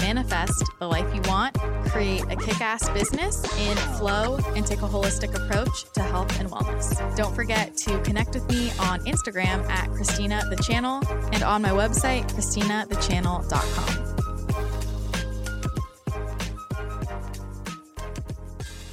[0.00, 4.88] manifest the life you want, create a kick ass business in flow, and take a
[4.88, 7.16] holistic approach to health and wellness.
[7.16, 11.70] Don't forget to connect with me on Instagram at Christina the Channel and on my
[11.70, 14.10] website, ChristinaTheChannel.com.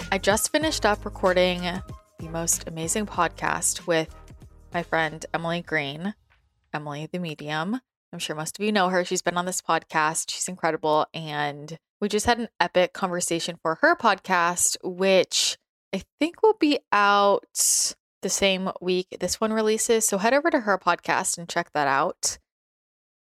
[0.09, 1.61] I just finished up recording
[2.19, 4.15] the most amazing podcast with
[4.73, 6.15] my friend Emily Green,
[6.73, 7.81] Emily the Medium.
[8.13, 9.03] I'm sure most of you know her.
[9.03, 10.31] She's been on this podcast.
[10.31, 11.07] She's incredible.
[11.13, 15.57] And we just had an epic conversation for her podcast, which
[15.93, 20.05] I think will be out the same week this one releases.
[20.05, 22.37] So head over to her podcast and check that out.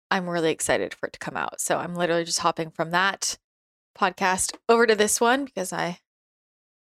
[0.10, 1.62] I'm really excited for it to come out.
[1.62, 3.38] So I'm literally just hopping from that
[3.98, 6.00] podcast over to this one because I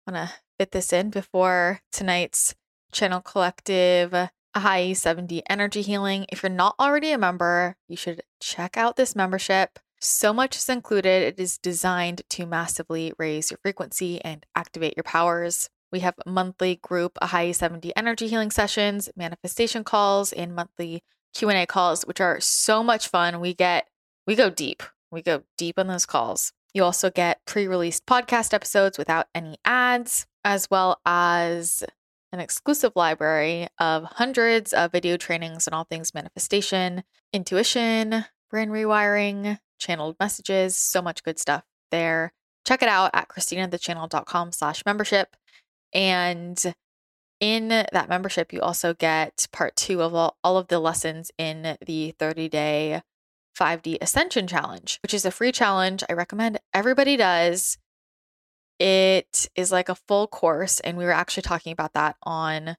[0.07, 2.55] want to fit this in before tonight's
[2.91, 6.25] channel collective Ahai 7D energy healing.
[6.29, 9.79] If you're not already a member, you should check out this membership.
[10.01, 11.23] So much is included.
[11.23, 15.69] It is designed to massively raise your frequency and activate your powers.
[15.91, 22.03] We have monthly group Ahai 7D energy healing sessions, manifestation calls, and monthly Q&A calls,
[22.03, 23.39] which are so much fun.
[23.39, 23.87] We get
[24.27, 24.83] we go deep.
[25.11, 26.53] We go deep on those calls.
[26.73, 31.83] You also get pre released podcast episodes without any ads, as well as
[32.31, 39.59] an exclusive library of hundreds of video trainings on all things manifestation, intuition, brain rewiring,
[39.79, 42.33] channeled messages, so much good stuff there.
[42.67, 45.35] Check it out at christinathechannel.com slash membership.
[45.93, 46.75] And
[47.39, 51.77] in that membership, you also get part two of all, all of the lessons in
[51.85, 53.01] the 30 day
[53.57, 57.77] 5D Ascension Challenge, which is a free challenge I recommend everybody does.
[58.79, 62.77] It is like a full course, and we were actually talking about that on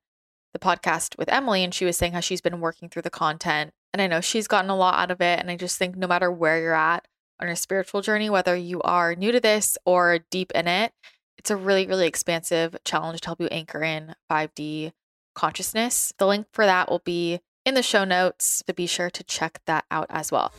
[0.53, 3.72] the podcast with Emily, and she was saying how she's been working through the content.
[3.93, 5.38] And I know she's gotten a lot out of it.
[5.38, 7.06] And I just think no matter where you're at
[7.41, 10.93] on your spiritual journey, whether you are new to this or deep in it,
[11.38, 14.93] it's a really, really expansive challenge to help you anchor in 5D
[15.34, 16.12] consciousness.
[16.19, 19.61] The link for that will be in the show notes, so be sure to check
[19.67, 20.53] that out as well.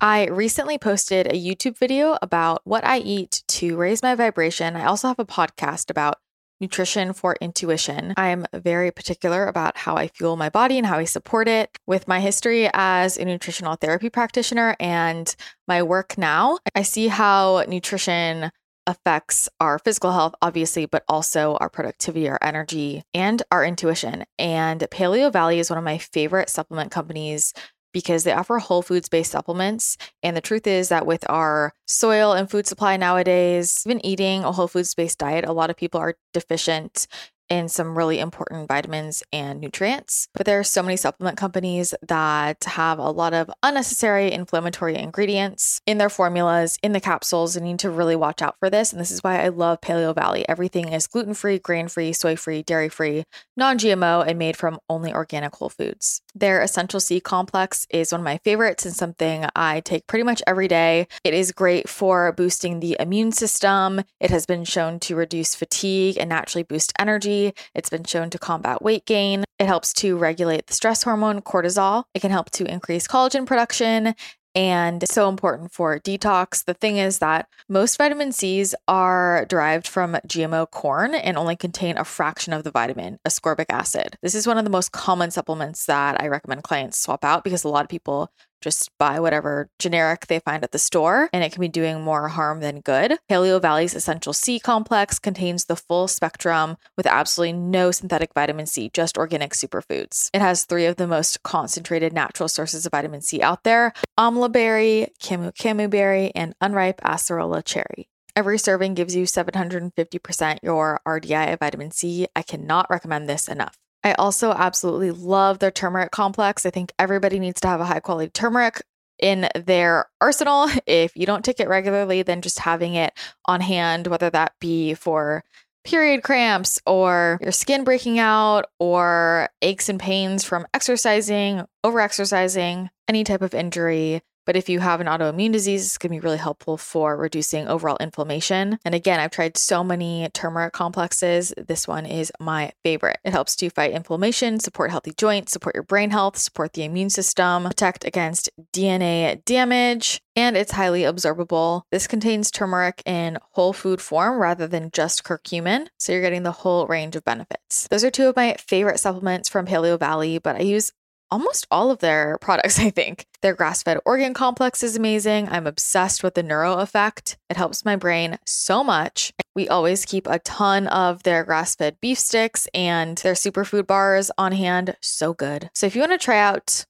[0.00, 4.76] I recently posted a YouTube video about what I eat to raise my vibration.
[4.76, 6.18] I also have a podcast about
[6.60, 8.14] nutrition for intuition.
[8.16, 11.76] I am very particular about how I fuel my body and how I support it.
[11.86, 15.34] With my history as a nutritional therapy practitioner and
[15.66, 18.52] my work now, I see how nutrition
[18.86, 24.24] affects our physical health, obviously, but also our productivity, our energy, and our intuition.
[24.38, 27.52] And Paleo Valley is one of my favorite supplement companies
[27.98, 29.96] because they offer whole foods based supplements.
[30.22, 34.52] And the truth is that with our soil and food supply nowadays, even eating a
[34.52, 37.08] whole foods based diet, a lot of people are deficient
[37.48, 40.28] in some really important vitamins and nutrients.
[40.34, 45.80] But there are so many supplement companies that have a lot of unnecessary inflammatory ingredients
[45.86, 48.92] in their formulas, in the capsules, and you need to really watch out for this.
[48.92, 50.48] And this is why I love Paleo Valley.
[50.48, 53.24] Everything is gluten free, grain free, soy free, dairy free,
[53.56, 56.22] non GMO, and made from only organic whole foods.
[56.34, 60.42] Their Essential C complex is one of my favorites and something I take pretty much
[60.46, 61.08] every day.
[61.24, 64.02] It is great for boosting the immune system.
[64.20, 67.37] It has been shown to reduce fatigue and naturally boost energy
[67.74, 69.44] it's been shown to combat weight gain.
[69.58, 72.04] It helps to regulate the stress hormone cortisol.
[72.14, 74.14] It can help to increase collagen production
[74.54, 76.64] and so important for detox.
[76.64, 81.96] The thing is that most vitamin C's are derived from GMO corn and only contain
[81.96, 84.16] a fraction of the vitamin, ascorbic acid.
[84.22, 87.64] This is one of the most common supplements that I recommend clients swap out because
[87.64, 91.52] a lot of people just buy whatever generic they find at the store, and it
[91.52, 93.18] can be doing more harm than good.
[93.30, 98.90] Paleo Valley's Essential C complex contains the full spectrum with absolutely no synthetic vitamin C,
[98.92, 100.30] just organic superfoods.
[100.32, 104.50] It has three of the most concentrated natural sources of vitamin C out there amla
[104.50, 108.08] berry, camu camu berry, and unripe acerola cherry.
[108.36, 112.26] Every serving gives you 750% your RDI of vitamin C.
[112.36, 113.76] I cannot recommend this enough.
[114.04, 116.64] I also absolutely love their turmeric complex.
[116.64, 118.82] I think everybody needs to have a high quality turmeric
[119.18, 120.68] in their arsenal.
[120.86, 123.12] If you don't take it regularly, then just having it
[123.46, 125.44] on hand, whether that be for
[125.84, 132.90] period cramps or your skin breaking out or aches and pains from exercising, over exercising,
[133.08, 136.24] any type of injury, But if you have an autoimmune disease, it's going to be
[136.24, 138.78] really helpful for reducing overall inflammation.
[138.82, 141.52] And again, I've tried so many turmeric complexes.
[141.58, 143.18] This one is my favorite.
[143.26, 147.10] It helps to fight inflammation, support healthy joints, support your brain health, support the immune
[147.10, 151.82] system, protect against DNA damage, and it's highly absorbable.
[151.90, 156.52] This contains turmeric in whole food form rather than just curcumin, so you're getting the
[156.52, 157.88] whole range of benefits.
[157.88, 160.92] Those are two of my favorite supplements from Paleo Valley, but I use
[161.30, 163.26] almost all of their products, I think.
[163.40, 165.48] Their grass fed organ complex is amazing.
[165.48, 167.36] I'm obsessed with the neuro effect.
[167.48, 169.32] It helps my brain so much.
[169.54, 174.30] We always keep a ton of their grass fed beef sticks and their superfood bars
[174.38, 174.96] on hand.
[175.00, 175.70] So good.
[175.74, 176.84] So if you want to try out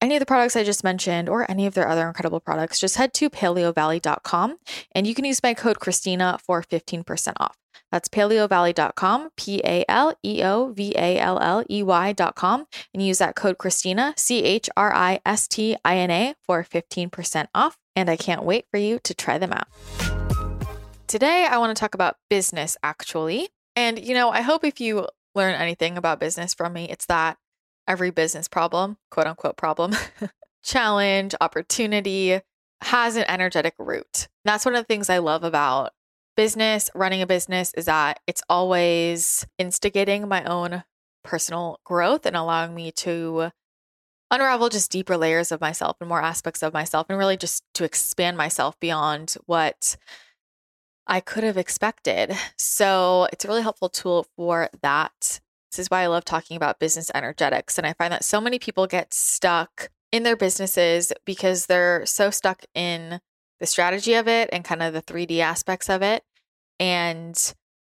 [0.00, 2.96] any of the products I just mentioned or any of their other incredible products, just
[2.96, 4.56] head to paleovalley.com
[4.92, 7.56] and you can use my code Christina for 15% off.
[7.92, 13.18] That's paleovalley.com, P A L E O V A L L E Y.com, and use
[13.18, 17.78] that code Christina, C H R I S T I N A, for 15% off.
[17.94, 19.68] And I can't wait for you to try them out.
[21.06, 23.48] Today, I want to talk about business actually.
[23.76, 27.38] And, you know, I hope if you learn anything about business from me, it's that
[27.88, 29.94] every business problem, quote unquote problem,
[30.64, 32.40] challenge, opportunity
[32.82, 34.28] has an energetic root.
[34.44, 35.92] That's one of the things I love about
[36.36, 40.84] business, running a business, is that it's always instigating my own
[41.24, 43.50] personal growth and allowing me to
[44.30, 47.84] unravel just deeper layers of myself and more aspects of myself and really just to
[47.84, 49.96] expand myself beyond what
[51.06, 52.36] I could have expected.
[52.58, 55.40] So it's a really helpful tool for that.
[55.70, 57.78] This is why I love talking about business energetics.
[57.78, 62.30] And I find that so many people get stuck in their businesses because they're so
[62.30, 63.20] stuck in
[63.60, 66.22] the strategy of it and kind of the 3D aspects of it.
[66.78, 67.36] And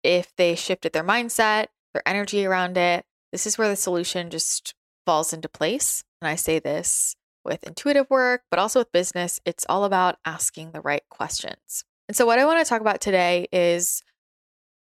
[0.04, 4.75] if they shifted their mindset, their energy around it, this is where the solution just
[5.06, 6.04] falls into place.
[6.21, 9.39] And I say this with intuitive work, but also with business.
[9.45, 11.83] It's all about asking the right questions.
[12.07, 14.01] And so, what I want to talk about today is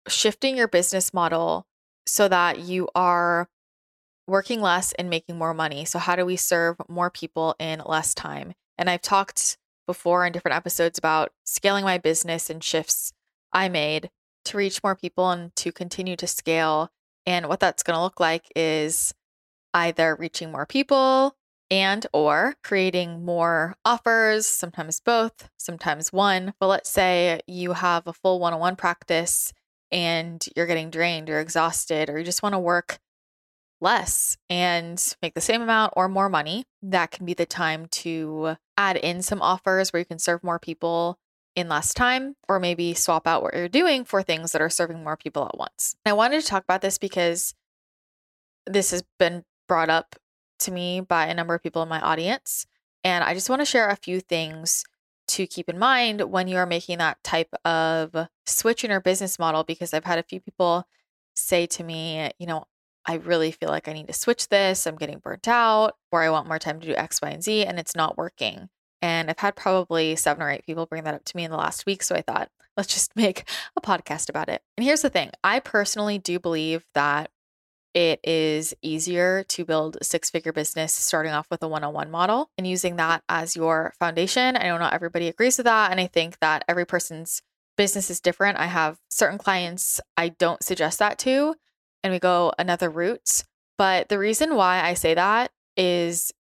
[0.08, 1.66] shifting your business model
[2.08, 3.48] so that you are
[4.26, 5.84] working less and making more money.
[5.84, 8.52] So, how do we serve more people in less time?
[8.76, 9.56] And I've talked
[9.86, 13.12] before in different episodes about scaling my business and shifts
[13.52, 14.10] I made
[14.44, 16.90] to reach more people and to continue to scale.
[17.26, 19.14] And what that's going to look like is
[19.74, 21.34] either reaching more people
[21.70, 26.54] and or creating more offers, sometimes both, sometimes one.
[26.60, 29.52] But let's say you have a full one-on-one practice
[29.90, 32.98] and you're getting drained, you're exhausted, or you just want to work
[33.80, 38.56] less and make the same amount or more money, that can be the time to
[38.76, 41.18] add in some offers where you can serve more people
[41.54, 45.02] in less time, or maybe swap out what you're doing for things that are serving
[45.02, 45.96] more people at once.
[46.06, 47.54] I wanted to talk about this because
[48.66, 50.14] this has been brought up
[50.60, 52.66] to me by a number of people in my audience.
[53.02, 54.84] And I just want to share a few things
[55.38, 59.38] to keep in mind when you are making that type of switch in your business
[59.38, 60.84] model because I've had a few people
[61.34, 62.64] say to me, you know,
[63.06, 64.84] I really feel like I need to switch this.
[64.84, 67.64] I'm getting burnt out, or I want more time to do X, Y, and Z,
[67.64, 68.68] and it's not working.
[69.00, 71.56] And I've had probably seven or eight people bring that up to me in the
[71.56, 72.02] last week.
[72.02, 73.44] So I thought, let's just make
[73.76, 74.60] a podcast about it.
[74.76, 77.30] And here's the thing I personally do believe that
[77.98, 81.92] it is easier to build a six figure business starting off with a one on
[81.92, 84.56] one model and using that as your foundation.
[84.56, 85.90] I know not everybody agrees with that.
[85.90, 87.42] And I think that every person's
[87.76, 88.56] business is different.
[88.56, 91.56] I have certain clients I don't suggest that to
[92.04, 93.42] and we go another route.
[93.76, 96.30] But the reason why I say that is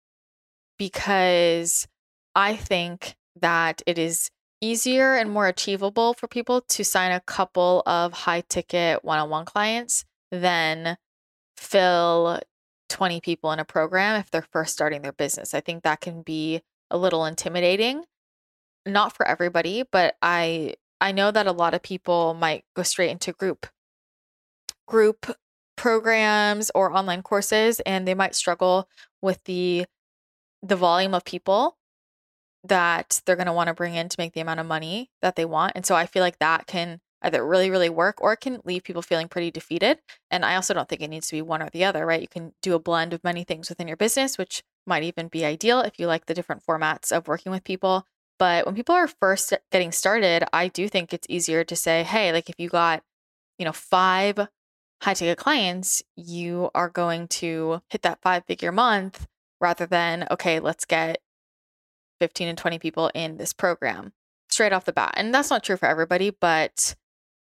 [0.78, 1.88] because
[2.36, 4.30] I think that it is
[4.60, 9.28] easier and more achievable for people to sign a couple of high ticket one on
[9.28, 10.96] one clients than
[11.58, 12.40] fill
[12.88, 15.54] 20 people in a program if they're first starting their business.
[15.54, 18.04] I think that can be a little intimidating.
[18.86, 23.10] Not for everybody, but I I know that a lot of people might go straight
[23.10, 23.66] into group
[24.86, 25.26] group
[25.76, 28.88] programs or online courses and they might struggle
[29.22, 29.84] with the
[30.62, 31.76] the volume of people
[32.64, 35.36] that they're going to want to bring in to make the amount of money that
[35.36, 38.40] they want and so i feel like that can either really really work or it
[38.40, 39.98] can leave people feeling pretty defeated
[40.30, 42.28] and i also don't think it needs to be one or the other right you
[42.28, 45.80] can do a blend of many things within your business which might even be ideal
[45.80, 48.06] if you like the different formats of working with people
[48.38, 52.32] but when people are first getting started i do think it's easier to say hey
[52.32, 53.02] like if you got
[53.58, 54.48] you know five
[55.02, 59.26] high ticket clients, you are going to hit that five figure month
[59.60, 61.18] rather than, okay, let's get
[62.20, 64.12] 15 and 20 people in this program
[64.50, 65.14] straight off the bat.
[65.16, 66.96] And that's not true for everybody, but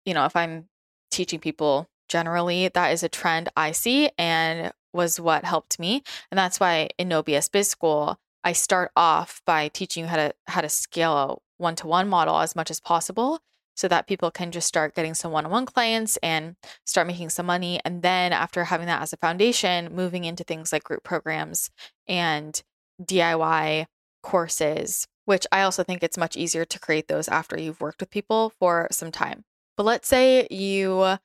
[0.05, 0.65] you know, if I'm
[1.11, 6.03] teaching people generally, that is a trend I see and was what helped me.
[6.31, 10.17] And that's why in No BS Biz School, I start off by teaching you how
[10.17, 13.39] to how to scale a one-to-one model as much as possible
[13.75, 16.55] so that people can just start getting some one-on-one clients and
[16.85, 20.71] start making some money and then after having that as a foundation moving into things
[20.71, 21.71] like group programs
[22.07, 22.61] and
[23.01, 23.85] DIY
[24.21, 28.09] courses which I also think it's much easier to create those after you've worked with
[28.09, 29.45] people for some time.
[29.75, 31.17] But let's say you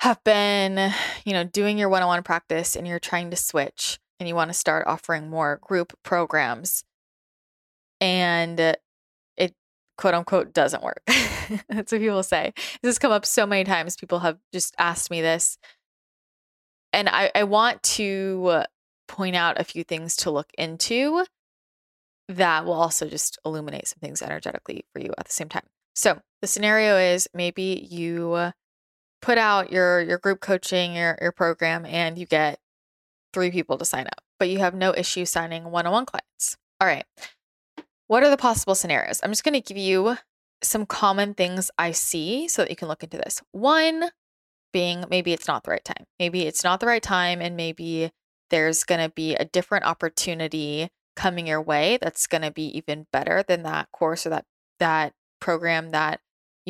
[0.00, 0.92] have been,
[1.24, 4.54] you know, doing your one-on-one practice and you're trying to switch and you want to
[4.54, 6.84] start offering more group programs
[8.00, 8.74] and uh,
[9.36, 9.54] it
[9.96, 11.02] quote unquote doesn't work.
[11.68, 12.52] That's what people say.
[12.82, 13.96] This has come up so many times.
[13.96, 15.58] People have just asked me this.
[16.92, 18.64] And I, I want to
[19.06, 21.24] point out a few things to look into
[22.28, 25.66] that will also just illuminate some things energetically for you at the same time.
[25.94, 28.52] So the scenario is maybe you
[29.22, 32.58] put out your your group coaching, your your program, and you get
[33.32, 36.56] three people to sign up, but you have no issue signing one-on-one clients.
[36.80, 37.04] All right.
[38.08, 39.20] What are the possible scenarios?
[39.22, 40.16] I'm just going to give you
[40.62, 43.40] some common things I see so that you can look into this.
[43.52, 44.10] One
[44.72, 46.04] being maybe it's not the right time.
[46.18, 48.10] Maybe it's not the right time, and maybe
[48.50, 53.06] there's going to be a different opportunity coming your way that's going to be even
[53.12, 54.44] better than that course or that
[54.78, 56.20] that program that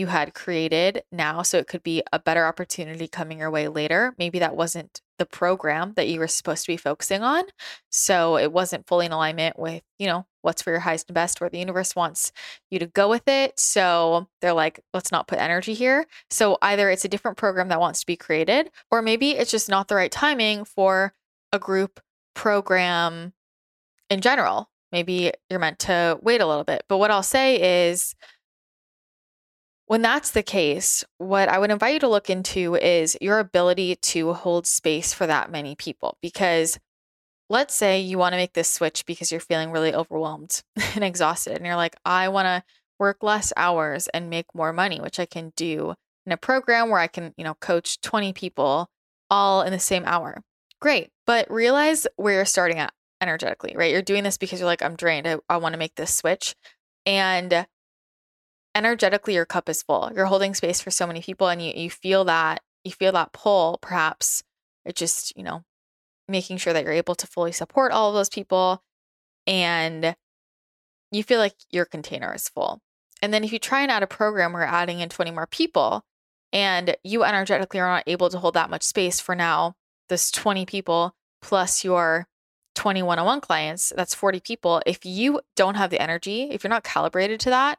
[0.01, 4.15] you had created now so it could be a better opportunity coming your way later
[4.19, 7.45] maybe that wasn't the program that you were supposed to be focusing on
[7.91, 11.41] so it wasn't fully in alignment with you know what's for your highest and best
[11.41, 12.33] where the universe wants
[12.71, 16.91] you to go with it so they're like let's not put energy here so either
[16.91, 19.95] it's a different program that wants to be created or maybe it's just not the
[19.95, 21.13] right timing for
[21.53, 22.01] a group
[22.35, 23.33] program
[24.09, 24.69] in general.
[24.93, 26.85] Maybe you're meant to wait a little bit.
[26.89, 28.15] But what I'll say is,
[29.91, 33.97] when that's the case, what I would invite you to look into is your ability
[33.97, 36.17] to hold space for that many people.
[36.23, 36.79] Because
[37.49, 40.63] let's say you want to make this switch because you're feeling really overwhelmed
[40.95, 42.63] and exhausted, and you're like, I want to
[43.01, 45.95] work less hours and make more money, which I can do
[46.25, 48.89] in a program where I can, you know, coach 20 people
[49.29, 50.41] all in the same hour.
[50.81, 51.11] Great.
[51.27, 53.91] But realize where you're starting at energetically, right?
[53.91, 55.27] You're doing this because you're like, I'm drained.
[55.27, 56.55] I, I want to make this switch.
[57.07, 57.67] And
[58.75, 60.11] energetically, your cup is full.
[60.15, 63.33] You're holding space for so many people and you, you feel that, you feel that
[63.33, 64.43] pull, perhaps.
[64.85, 65.65] It just, you know,
[66.29, 68.83] making sure that you're able to fully support all of those people
[69.47, 70.15] and
[71.11, 72.81] you feel like your container is full.
[73.23, 76.05] And then if you try and add a program where adding in 20 more people
[76.53, 79.75] and you energetically are not able to hold that much space for now,
[80.09, 82.27] this 20 people plus your
[82.77, 84.81] 20 one on one clients, that's 40 people.
[84.87, 87.79] If you don't have the energy, if you're not calibrated to that,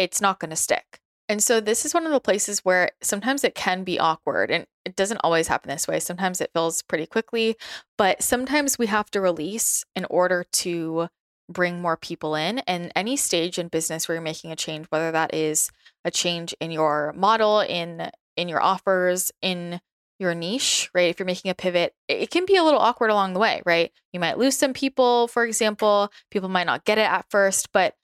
[0.00, 0.98] it's not going to stick.
[1.28, 4.66] And so this is one of the places where sometimes it can be awkward and
[4.84, 6.00] it doesn't always happen this way.
[6.00, 7.56] Sometimes it fills pretty quickly,
[7.98, 11.08] but sometimes we have to release in order to
[11.48, 12.60] bring more people in.
[12.60, 15.70] And any stage in business where you're making a change, whether that is
[16.04, 19.80] a change in your model, in in your offers, in
[20.18, 21.10] your niche, right?
[21.10, 23.92] If you're making a pivot, it can be a little awkward along the way, right?
[24.12, 26.10] You might lose some people, for example.
[26.30, 27.94] People might not get it at first, but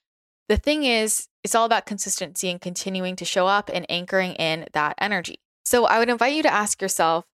[0.49, 4.67] the thing is, it's all about consistency and continuing to show up and anchoring in
[4.73, 5.39] that energy.
[5.65, 7.25] So I would invite you to ask yourself,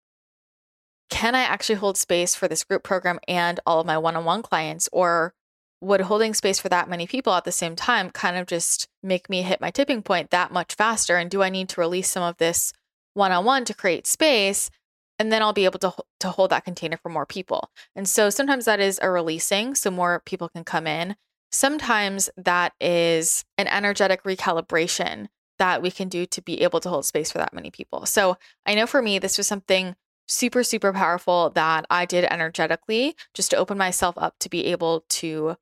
[1.09, 4.23] can I actually hold space for this group program and all of my one on
[4.23, 4.87] one clients?
[4.93, 5.33] Or
[5.81, 9.31] would holding space for that many people at the same time kind of just make
[9.31, 11.17] me hit my tipping point that much faster?
[11.17, 12.71] And do I need to release some of this
[13.15, 14.69] one on one to create space
[15.17, 17.71] and then I'll be able to to hold that container for more people.
[17.95, 21.15] And so sometimes that is a releasing so more people can come in.
[21.53, 25.27] Sometimes that is an energetic recalibration
[25.59, 28.05] that we can do to be able to hold space for that many people.
[28.05, 29.95] So I know for me this was something
[30.25, 35.03] super super powerful that I did energetically just to open myself up to be able
[35.09, 35.57] to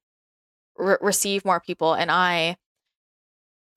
[0.78, 2.58] re- receive more people and I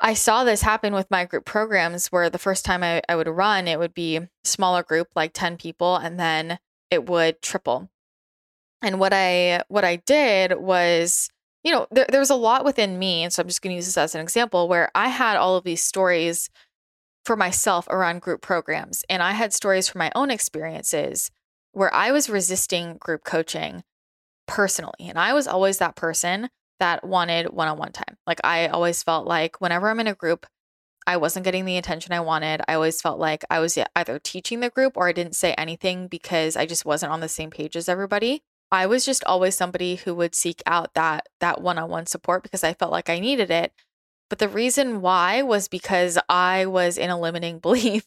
[0.01, 3.29] I saw this happen with my group programs where the first time I, I would
[3.29, 6.59] run, it would be smaller group, like 10 people, and then
[6.91, 7.89] it would triple.
[8.83, 11.31] And what I what I did was,
[11.65, 13.25] you know, there, there was a lot within me.
[13.25, 15.65] And so I'm just gonna use this as an example where I had all of
[15.65, 16.51] these stories
[17.25, 19.05] for myself around group programs.
[19.09, 21.31] And I had stories from my own experiences
[21.73, 23.83] where I was resisting group coaching
[24.47, 25.09] personally.
[25.09, 28.17] And I was always that person that wanted one on one time.
[28.27, 30.47] Like I always felt like whenever I'm in a group,
[31.07, 32.63] I wasn't getting the attention I wanted.
[32.67, 36.09] I always felt like I was either teaching the group or I didn't say anything
[36.09, 38.43] because I just wasn't on the same page as everybody.
[38.75, 42.75] I was just always somebody who would seek out that that one-on-one support because I
[42.75, 43.73] felt like I needed it.
[44.31, 48.07] But the reason why was because I was in a limiting belief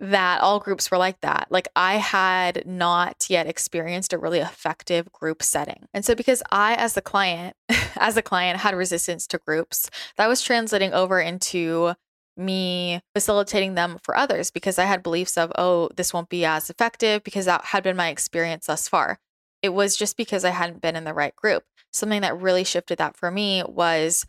[0.00, 1.48] that all groups were like that.
[1.50, 5.88] Like I had not yet experienced a really effective group setting.
[5.92, 7.56] And so because I as the client
[7.96, 9.90] as a client had resistance to groups.
[10.16, 11.94] That was translating over into
[12.36, 16.70] me facilitating them for others because I had beliefs of, oh, this won't be as
[16.70, 19.18] effective because that had been my experience thus far.
[19.62, 21.64] It was just because I hadn't been in the right group.
[21.92, 24.26] Something that really shifted that for me was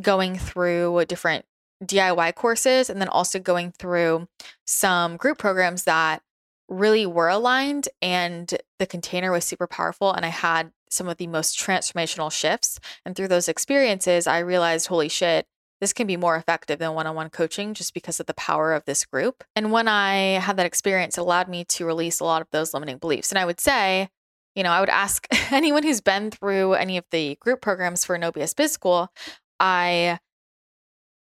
[0.00, 1.44] going through different
[1.84, 4.28] DIY courses and then also going through
[4.66, 6.22] some group programs that
[6.68, 11.26] really were aligned and the container was super powerful and I had some of the
[11.26, 15.46] most transformational shifts and through those experiences I realized holy shit
[15.80, 19.06] this can be more effective than one-on-one coaching just because of the power of this
[19.06, 19.42] group.
[19.56, 22.74] And when I had that experience it allowed me to release a lot of those
[22.74, 23.32] limiting beliefs.
[23.32, 24.10] And I would say,
[24.54, 28.18] you know, I would ask anyone who's been through any of the group programs for
[28.18, 29.12] No BS Biz School,
[29.58, 30.18] I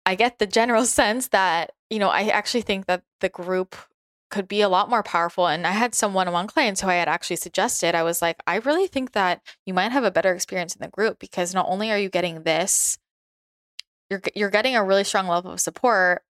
[0.07, 3.77] I get the general sense that, you know, I actually think that the group
[4.31, 5.47] could be a lot more powerful.
[5.47, 8.21] And I had some one on one clients who I had actually suggested, I was
[8.21, 11.55] like, I really think that you might have a better experience in the group because
[11.55, 12.99] not only are you getting this,
[14.11, 16.23] you're, you're getting a really strong level of support,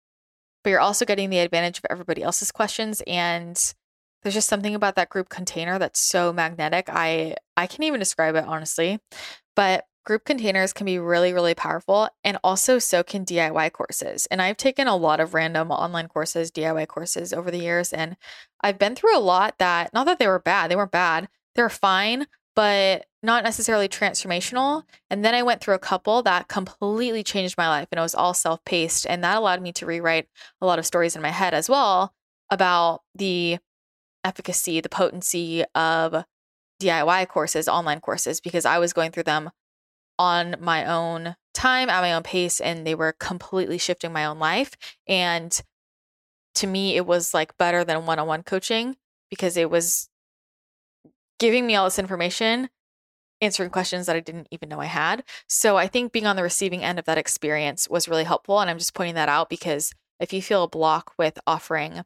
[0.63, 3.03] but you're also getting the advantage of everybody else's questions.
[3.07, 3.75] And
[4.23, 6.89] there's just something about that group container that's so magnetic.
[6.89, 8.99] I, I can't even describe it honestly,
[9.55, 14.25] but Group containers can be really, really powerful, and also so can DIY courses.
[14.31, 18.17] And I've taken a lot of random online courses, DIY courses over the years, and
[18.63, 21.61] I've been through a lot that, not that they were bad, they weren't bad, they
[21.61, 24.85] were fine, but not necessarily transformational.
[25.11, 28.15] And then I went through a couple that completely changed my life, and it was
[28.15, 29.07] all self paced.
[29.07, 30.29] And that allowed me to rewrite
[30.63, 32.15] a lot of stories in my head as well
[32.49, 33.59] about the
[34.25, 36.25] efficacy, the potency of
[36.81, 39.51] DIY courses, online courses, because I was going through them
[40.19, 44.39] on my own time at my own pace and they were completely shifting my own
[44.39, 45.63] life and
[46.55, 48.97] to me it was like better than one-on-one coaching
[49.31, 50.09] because it was
[51.39, 52.69] giving me all this information
[53.41, 55.23] answering questions that I didn't even know I had.
[55.49, 58.69] So I think being on the receiving end of that experience was really helpful and
[58.69, 62.03] I'm just pointing that out because if you feel a block with offering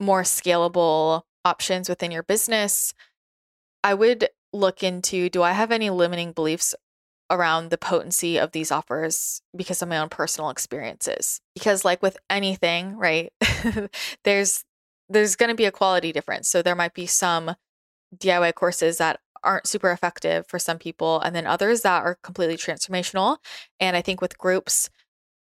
[0.00, 2.92] more scalable options within your business,
[3.82, 6.74] I would look into do I have any limiting beliefs
[7.30, 11.40] around the potency of these offers because of my own personal experiences.
[11.54, 13.32] Because like with anything, right?
[14.24, 14.64] there's
[15.08, 16.48] there's going to be a quality difference.
[16.48, 17.54] So there might be some
[18.16, 22.56] DIY courses that aren't super effective for some people and then others that are completely
[22.56, 23.38] transformational.
[23.78, 24.90] And I think with groups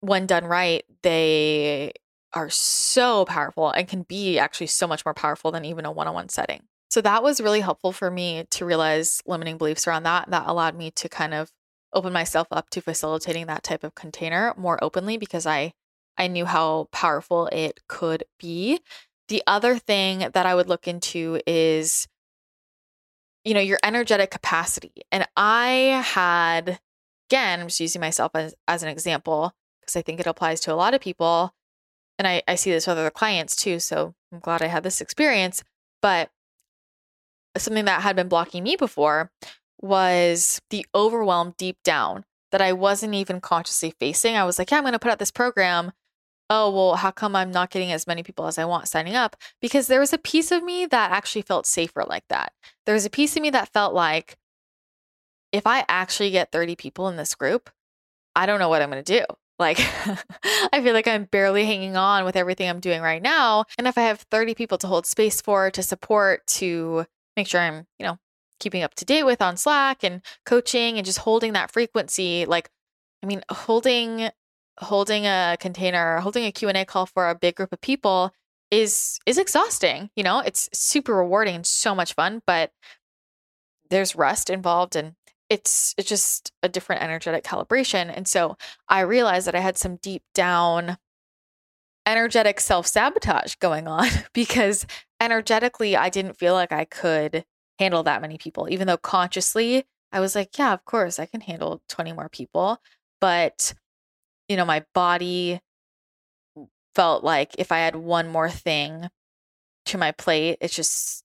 [0.01, 1.91] when done right, they
[2.33, 6.29] are so powerful and can be actually so much more powerful than even a one-on-one
[6.29, 6.63] setting.
[6.89, 10.29] So that was really helpful for me to realize limiting beliefs around that.
[10.29, 11.51] That allowed me to kind of
[11.93, 15.73] open myself up to facilitating that type of container more openly because I
[16.17, 18.79] I knew how powerful it could be.
[19.29, 22.07] The other thing that I would look into is
[23.45, 24.91] you know, your energetic capacity.
[25.11, 26.79] And I had
[27.29, 30.73] again, I'm just using myself as, as an example because I think it applies to
[30.73, 31.53] a lot of people.
[32.19, 33.79] And I, I see this with other clients too.
[33.79, 35.63] So I'm glad I had this experience.
[36.01, 36.29] But
[37.57, 39.31] something that had been blocking me before
[39.81, 44.35] was the overwhelm deep down that I wasn't even consciously facing.
[44.35, 45.93] I was like, yeah, I'm going to put out this program.
[46.49, 49.35] Oh, well, how come I'm not getting as many people as I want signing up?
[49.61, 52.53] Because there was a piece of me that actually felt safer like that.
[52.85, 54.35] There was a piece of me that felt like
[55.51, 57.69] if I actually get 30 people in this group,
[58.35, 59.25] I don't know what I'm going to do.
[59.59, 59.79] Like,
[60.73, 63.65] I feel like I'm barely hanging on with everything I'm doing right now.
[63.77, 67.61] And if I have 30 people to hold space for, to support, to make sure
[67.61, 68.17] I'm, you know,
[68.59, 72.69] keeping up to date with on Slack and coaching and just holding that frequency like
[73.23, 74.29] I mean holding
[74.79, 78.33] holding a container, holding a Q&A call for a big group of people
[78.71, 80.39] is is exhausting, you know?
[80.39, 82.71] It's super rewarding and so much fun, but
[83.89, 85.15] there's rest involved and
[85.49, 88.13] it's it's just a different energetic calibration.
[88.15, 88.57] And so
[88.87, 90.97] I realized that I had some deep down
[92.05, 94.85] energetic self-sabotage going on because
[95.19, 97.45] energetically I didn't feel like I could
[97.77, 101.41] handle that many people, even though consciously I was like, yeah, of course, I can
[101.41, 102.79] handle 20 more people.
[103.21, 103.73] But,
[104.47, 105.61] you know, my body
[106.95, 109.09] felt like if I had one more thing
[109.85, 111.23] to my plate, it's just,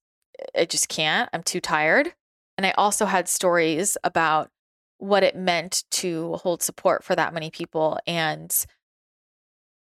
[0.55, 1.29] it just can't.
[1.33, 2.15] I'm too tired.
[2.57, 4.51] And I also had stories about
[4.99, 7.99] what it meant to hold support for that many people.
[8.07, 8.55] And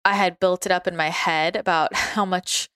[0.04, 2.68] I had built it up in my head about how much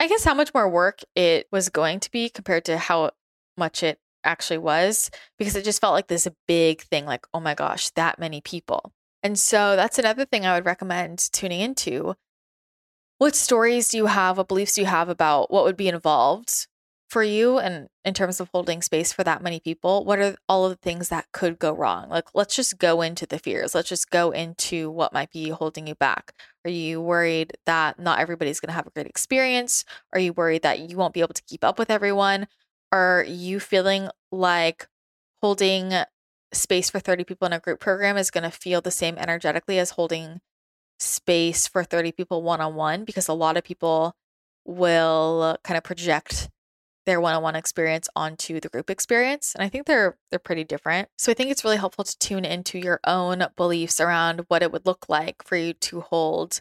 [0.00, 3.10] I guess how much more work it was going to be compared to how
[3.56, 7.54] much it actually was because it just felt like this big thing like oh my
[7.54, 8.92] gosh that many people
[9.22, 12.14] and so that's another thing i would recommend tuning into
[13.18, 16.66] what stories do you have what beliefs do you have about what would be involved
[17.08, 20.66] for you and in terms of holding space for that many people what are all
[20.66, 22.08] of the things that could go wrong?
[22.10, 23.74] Like let's just go into the fears.
[23.74, 26.32] Let's just go into what might be holding you back.
[26.64, 29.84] Are you worried that not everybody's going to have a great experience?
[30.12, 32.46] Are you worried that you won't be able to keep up with everyone?
[32.92, 34.86] Are you feeling like
[35.42, 35.92] holding
[36.52, 39.78] space for 30 people in a group program is going to feel the same energetically
[39.78, 40.40] as holding
[40.98, 44.14] space for 30 people one on one because a lot of people
[44.64, 46.50] will uh, kind of project
[47.08, 51.08] their one-on-one experience onto the group experience and i think they're they're pretty different.
[51.16, 54.70] So i think it's really helpful to tune into your own beliefs around what it
[54.70, 56.60] would look like for you to hold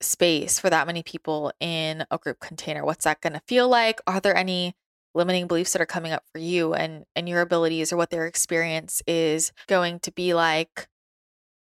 [0.00, 2.84] space for that many people in a group container.
[2.84, 4.00] What's that going to feel like?
[4.06, 4.74] Are there any
[5.14, 8.26] limiting beliefs that are coming up for you and and your abilities or what their
[8.26, 10.88] experience is going to be like?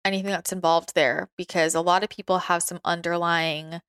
[0.05, 1.31] Anything that's involved there?
[1.37, 3.81] Because a lot of people have some underlying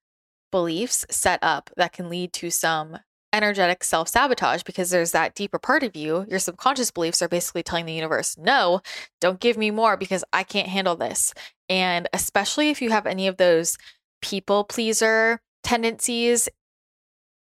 [0.51, 2.99] beliefs set up that can lead to some
[3.33, 6.25] energetic self sabotage because there's that deeper part of you.
[6.29, 8.81] Your subconscious beliefs are basically telling the universe, no,
[9.21, 11.33] don't give me more because I can't handle this.
[11.67, 13.77] And especially if you have any of those
[14.21, 16.49] people pleaser tendencies,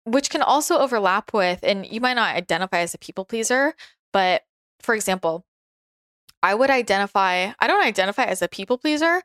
[0.04, 3.74] which can also overlap with, and you might not identify as a people pleaser,
[4.12, 4.44] but
[4.80, 5.44] for example,
[6.42, 9.22] I would identify, I don't identify as a people pleaser,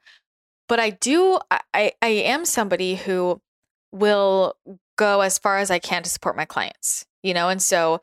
[0.69, 3.41] but I do, I, I am somebody who
[3.91, 4.55] will
[4.99, 7.47] go as far as I can to support my clients, you know?
[7.47, 8.01] And so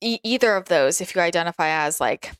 [0.00, 2.32] e- either of those, if you identify as like,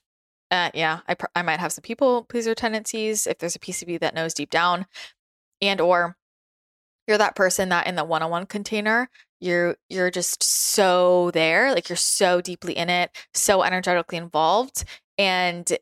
[0.50, 3.82] uh, yeah, I, pr- I might have some people pleaser tendencies if there's a piece
[3.82, 4.86] of you that knows deep down
[5.60, 6.16] and or
[7.06, 11.96] you're that person that in the one-on-one container you're you're just so there like you're
[11.96, 14.84] so deeply in it so energetically involved
[15.18, 15.76] and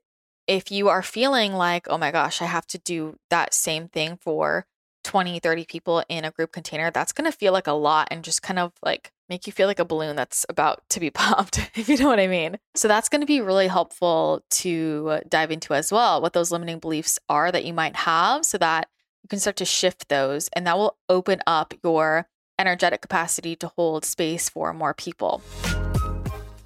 [0.47, 4.19] if you are feeling like oh my gosh i have to do that same thing
[4.21, 4.67] for
[5.05, 8.25] 20, 30 people in a group container, that's going to feel like a lot and
[8.25, 11.71] just kind of like make you feel like a balloon that's about to be popped,
[11.77, 12.59] if you know what I mean.
[12.75, 16.79] So that's going to be really helpful to dive into as well, what those limiting
[16.79, 18.89] beliefs are that you might have so that
[19.23, 22.27] you can start to shift those and that will open up your
[22.59, 25.43] energetic capacity to hold space for more people.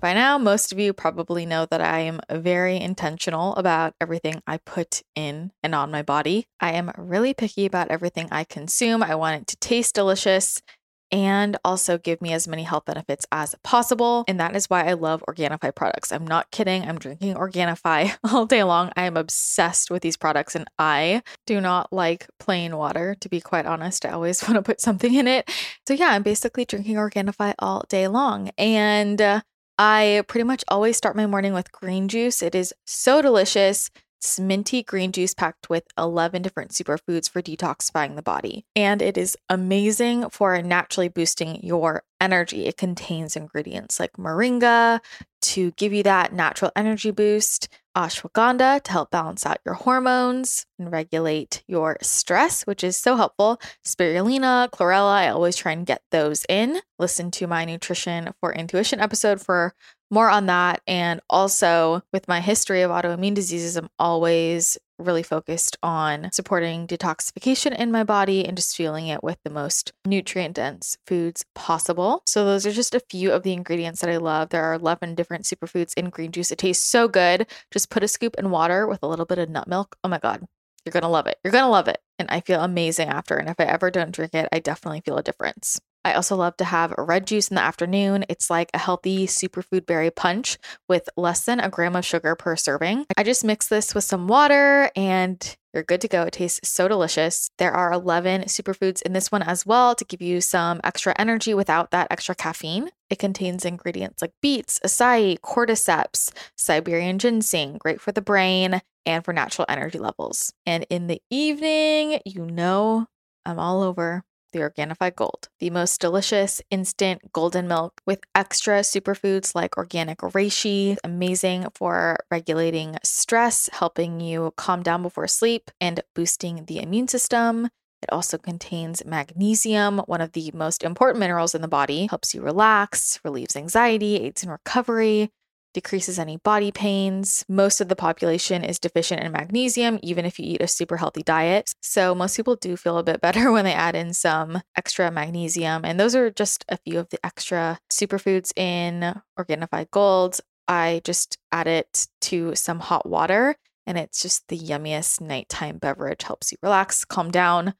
[0.00, 4.58] By now, most of you probably know that I am very intentional about everything I
[4.58, 6.46] put in and on my body.
[6.60, 9.02] I am really picky about everything I consume.
[9.02, 10.62] I want it to taste delicious
[11.10, 14.24] and also give me as many health benefits as possible.
[14.28, 16.12] And that is why I love Organifi products.
[16.12, 16.82] I'm not kidding.
[16.84, 18.92] I'm drinking Organifi all day long.
[18.96, 23.40] I am obsessed with these products and I do not like plain water, to be
[23.40, 24.06] quite honest.
[24.06, 25.50] I always want to put something in it.
[25.88, 28.50] So, yeah, I'm basically drinking Organifi all day long.
[28.56, 29.40] And uh,
[29.78, 32.42] I pretty much always start my morning with green juice.
[32.42, 33.90] It is so delicious.
[34.18, 38.64] It's minty green juice packed with 11 different superfoods for detoxifying the body.
[38.74, 42.66] And it is amazing for naturally boosting your energy.
[42.66, 44.98] It contains ingredients like moringa
[45.40, 50.90] to give you that natural energy boost, ashwagandha to help balance out your hormones and
[50.90, 53.60] regulate your stress, which is so helpful.
[53.84, 56.80] Spirulina, chlorella, I always try and get those in.
[56.98, 59.74] Listen to my nutrition for intuition episode for
[60.10, 60.82] more on that.
[60.86, 67.78] And also, with my history of autoimmune diseases, I'm always really focused on supporting detoxification
[67.78, 72.22] in my body and just fueling it with the most nutrient dense foods possible.
[72.26, 74.50] So, those are just a few of the ingredients that I love.
[74.50, 76.50] There are 11 different superfoods in green juice.
[76.50, 77.46] It tastes so good.
[77.70, 79.96] Just put a scoop in water with a little bit of nut milk.
[80.02, 80.46] Oh my God,
[80.84, 81.38] you're going to love it.
[81.44, 81.98] You're going to love it.
[82.18, 83.36] And I feel amazing after.
[83.36, 85.80] And if I ever don't drink it, I definitely feel a difference.
[86.08, 88.24] I also love to have red juice in the afternoon.
[88.30, 90.56] It's like a healthy superfood berry punch
[90.88, 93.04] with less than a gram of sugar per serving.
[93.18, 96.22] I just mix this with some water and you're good to go.
[96.22, 97.50] It tastes so delicious.
[97.58, 101.52] There are 11 superfoods in this one as well to give you some extra energy
[101.52, 102.88] without that extra caffeine.
[103.10, 109.34] It contains ingredients like beets, acai, cordyceps, Siberian ginseng, great for the brain and for
[109.34, 110.54] natural energy levels.
[110.64, 113.08] And in the evening, you know,
[113.44, 119.54] I'm all over the Organifi Gold, the most delicious instant golden milk with extra superfoods
[119.54, 126.64] like organic reishi, amazing for regulating stress, helping you calm down before sleep, and boosting
[126.66, 127.68] the immune system.
[128.02, 132.42] It also contains magnesium, one of the most important minerals in the body, helps you
[132.42, 135.30] relax, relieves anxiety, aids in recovery,
[135.78, 137.44] decreases any body pains.
[137.48, 141.22] Most of the population is deficient in magnesium, even if you eat a super healthy
[141.22, 141.72] diet.
[141.82, 145.84] So, most people do feel a bit better when they add in some extra magnesium.
[145.84, 150.40] And those are just a few of the extra superfoods in Organifi Gold.
[150.66, 153.54] I just add it to some hot water,
[153.86, 156.24] and it's just the yummiest nighttime beverage.
[156.24, 157.74] Helps you relax, calm down,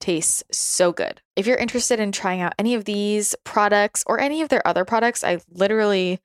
[0.00, 1.20] tastes so good.
[1.36, 4.84] If you're interested in trying out any of these products or any of their other
[4.84, 6.18] products, I literally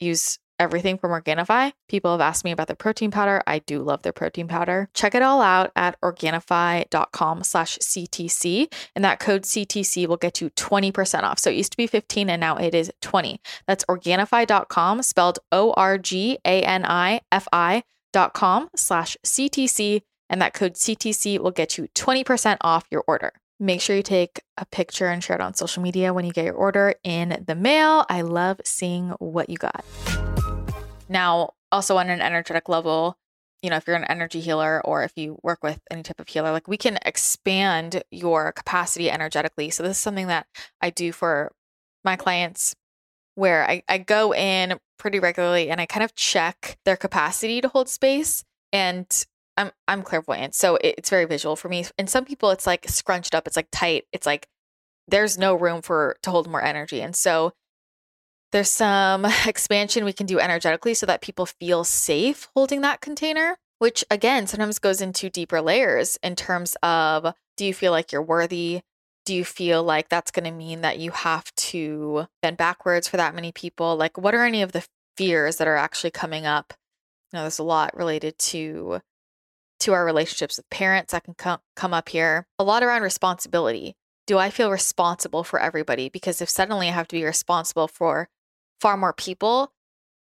[0.00, 1.72] use everything from Organifi.
[1.88, 3.42] People have asked me about their protein powder.
[3.46, 4.88] I do love their protein powder.
[4.94, 8.72] Check it all out at Organifi.com slash CTC.
[8.94, 11.38] And that code CTC will get you 20% off.
[11.38, 13.40] So it used to be 15 and now it is 20.
[13.66, 16.42] That's Organifi.com spelled O-R-G-A-N-I-F-I
[18.12, 20.02] dot com slash CTC.
[20.28, 23.32] And that code CTC will get you 20% off your order.
[23.62, 26.46] Make sure you take a picture and share it on social media when you get
[26.46, 28.04] your order in the mail.
[28.08, 29.84] I love seeing what you got.
[31.08, 33.16] Now, also on an energetic level,
[33.62, 36.26] you know, if you're an energy healer or if you work with any type of
[36.26, 39.70] healer, like we can expand your capacity energetically.
[39.70, 40.48] So, this is something that
[40.80, 41.52] I do for
[42.04, 42.74] my clients
[43.36, 47.68] where I, I go in pretty regularly and I kind of check their capacity to
[47.68, 48.42] hold space.
[48.72, 49.06] And
[49.56, 51.84] I'm I'm clairvoyant, so it, it's very visual for me.
[51.98, 54.48] And some people, it's like scrunched up, it's like tight, it's like
[55.08, 57.00] there's no room for to hold more energy.
[57.02, 57.52] And so
[58.52, 63.56] there's some expansion we can do energetically so that people feel safe holding that container,
[63.78, 68.22] which again sometimes goes into deeper layers in terms of do you feel like you're
[68.22, 68.80] worthy?
[69.24, 73.18] Do you feel like that's going to mean that you have to bend backwards for
[73.18, 73.96] that many people?
[73.96, 74.84] Like, what are any of the
[75.16, 76.74] fears that are actually coming up?
[77.32, 79.00] You know, there's a lot related to
[79.82, 82.46] to our relationships with parents that can come up here.
[82.58, 83.96] A lot around responsibility.
[84.26, 86.08] Do I feel responsible for everybody?
[86.08, 88.28] Because if suddenly I have to be responsible for
[88.80, 89.72] far more people,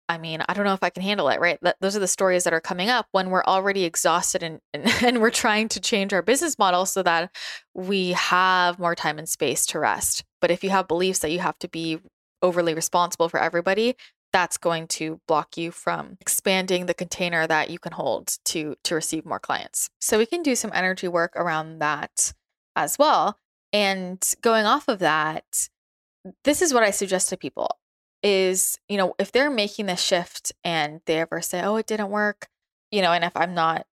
[0.09, 1.59] I mean, I don't know if I can handle it, right?
[1.79, 5.21] those are the stories that are coming up when we're already exhausted and, and, and
[5.21, 7.33] we're trying to change our business model so that
[7.73, 10.23] we have more time and space to rest.
[10.41, 11.99] But if you have beliefs that you have to be
[12.41, 13.95] overly responsible for everybody,
[14.33, 18.95] that's going to block you from expanding the container that you can hold to to
[18.95, 19.89] receive more clients.
[20.01, 22.33] So we can do some energy work around that
[22.75, 23.37] as well.
[23.71, 25.69] And going off of that,
[26.43, 27.77] this is what I suggest to people
[28.23, 32.09] is, you know, if they're making the shift and they ever say, "Oh, it didn't
[32.09, 32.47] work,"
[32.91, 33.85] you know, and if I'm not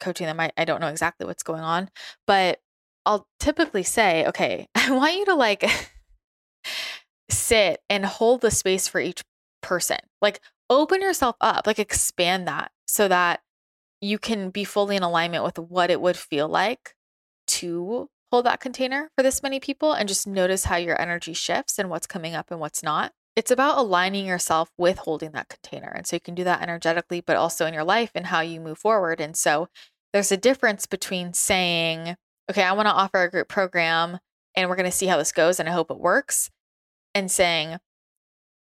[0.00, 1.90] coaching them, I, I don't know exactly what's going on,
[2.26, 2.60] but
[3.06, 5.64] I'll typically say, "Okay, I want you to like
[7.30, 9.22] sit and hold the space for each
[9.66, 9.98] person.
[10.22, 13.40] Like open yourself up, like expand that so that
[14.00, 16.94] you can be fully in alignment with what it would feel like
[17.48, 21.78] to hold that container for this many people and just notice how your energy shifts
[21.78, 23.12] and what's coming up and what's not.
[23.34, 25.88] It's about aligning yourself with holding that container.
[25.88, 28.60] And so you can do that energetically, but also in your life and how you
[28.60, 29.20] move forward.
[29.20, 29.68] And so
[30.12, 32.16] there's a difference between saying,
[32.50, 34.18] okay, I want to offer a group program
[34.54, 36.50] and we're going to see how this goes and I hope it works,
[37.14, 37.78] and saying,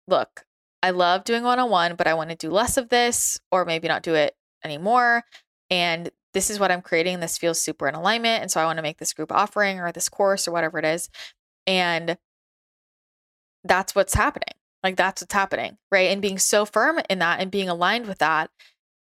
[0.07, 0.45] look,
[0.85, 3.65] I love doing one on one, but I want to do less of this or
[3.65, 5.23] maybe not do it anymore.
[5.71, 7.19] And this is what I'm creating.
[7.21, 8.43] This feels super in alignment.
[8.43, 10.85] And so I want to make this group offering or this course or whatever it
[10.85, 11.09] is.
[11.65, 12.19] And
[13.63, 14.53] that's what's happening.
[14.83, 15.79] Like that's what's happening.
[15.91, 16.11] Right.
[16.11, 18.51] And being so firm in that and being aligned with that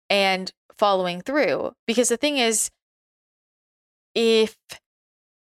[0.10, 1.74] and following through.
[1.86, 2.72] Because the thing is,
[4.16, 4.58] if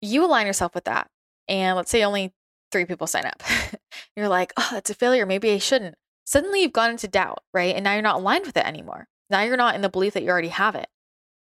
[0.01, 1.09] you align yourself with that,
[1.47, 2.31] and let's say only
[2.71, 3.41] three people sign up,
[4.15, 5.25] you're like, oh, that's a failure.
[5.25, 7.75] Maybe I shouldn't suddenly you've gone into doubt, right?
[7.75, 9.07] And now you're not aligned with it anymore.
[9.29, 10.87] Now you're not in the belief that you already have it.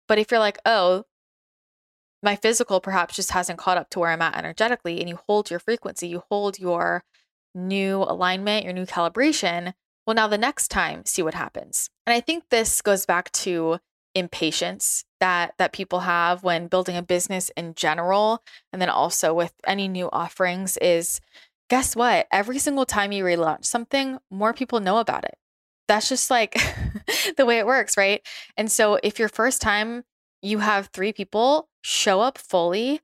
[0.07, 1.03] But if you're like, oh,
[2.23, 5.49] my physical perhaps just hasn't caught up to where I'm at energetically, and you hold
[5.49, 7.03] your frequency, you hold your
[7.53, 9.73] new alignment, your new calibration,
[10.05, 11.89] well, now the next time, see what happens.
[12.05, 13.79] And I think this goes back to
[14.15, 18.41] impatience that that people have when building a business in general
[18.73, 21.19] and then also with any new offerings is
[21.69, 22.27] guess what?
[22.31, 25.35] Every single time you relaunch something, more people know about it.
[25.87, 26.57] That's just like
[27.37, 28.25] the way it works, right?
[28.57, 30.03] And so if your first time
[30.41, 33.01] you have three people show up fully,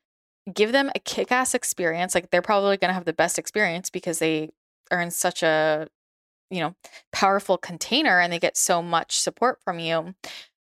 [0.53, 3.89] give them a kick ass experience, like they're probably going to have the best experience
[3.89, 4.49] because they
[4.91, 5.87] are in such a,
[6.49, 6.75] you know,
[7.11, 10.13] powerful container and they get so much support from you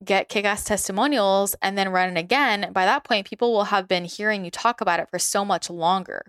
[0.03, 3.87] get kick ass testimonials and then run it again, by that point, people will have
[3.87, 6.25] been hearing you talk about it for so much longer.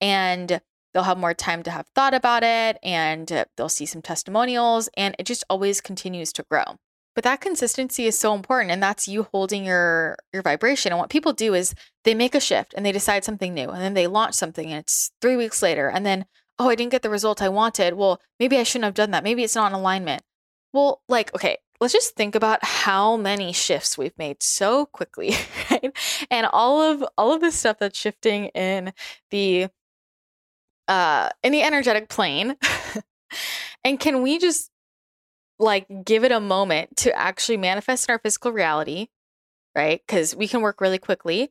[0.00, 0.60] And
[0.92, 5.14] they'll have more time to have thought about it and they'll see some testimonials and
[5.18, 6.76] it just always continues to grow.
[7.14, 10.92] But that consistency is so important and that's you holding your your vibration.
[10.92, 11.74] And what people do is
[12.04, 14.80] they make a shift and they decide something new and then they launch something and
[14.80, 16.26] it's 3 weeks later and then
[16.58, 17.94] oh I didn't get the result I wanted.
[17.94, 19.24] Well maybe I shouldn't have done that.
[19.24, 20.22] Maybe it's not in alignment.
[20.72, 25.34] Well like okay let's just think about how many shifts we've made so quickly
[25.70, 25.96] right?
[26.30, 28.92] And all of all of this stuff that's shifting in
[29.30, 29.68] the
[30.90, 32.56] uh, in the energetic plane.
[33.84, 34.70] and can we just
[35.60, 39.08] like give it a moment to actually manifest in our physical reality,
[39.76, 40.02] right?
[40.06, 41.50] Because we can work really quickly.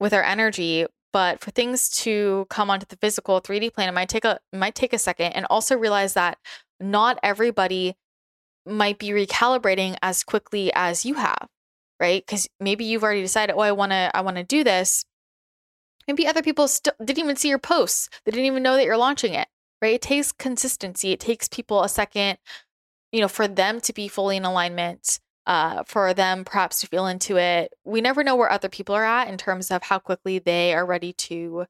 [0.00, 0.86] with our energy.
[1.12, 4.74] But for things to come onto the physical 3D plane, it might take a might
[4.74, 5.32] take a second.
[5.32, 6.38] And also realize that
[6.80, 7.96] not everybody
[8.66, 11.48] might be recalibrating as quickly as you have,
[12.00, 12.24] right?
[12.26, 15.04] Because maybe you've already decided, oh, I wanna I wanna do this.
[16.06, 18.08] Maybe other people still didn't even see your posts.
[18.24, 19.48] They didn't even know that you're launching it,
[19.82, 19.94] right?
[19.94, 21.12] It takes consistency.
[21.12, 22.38] It takes people a second,
[23.12, 27.06] you know, for them to be fully in alignment, uh, for them perhaps to feel
[27.06, 27.72] into it.
[27.84, 30.86] We never know where other people are at in terms of how quickly they are
[30.86, 31.66] ready to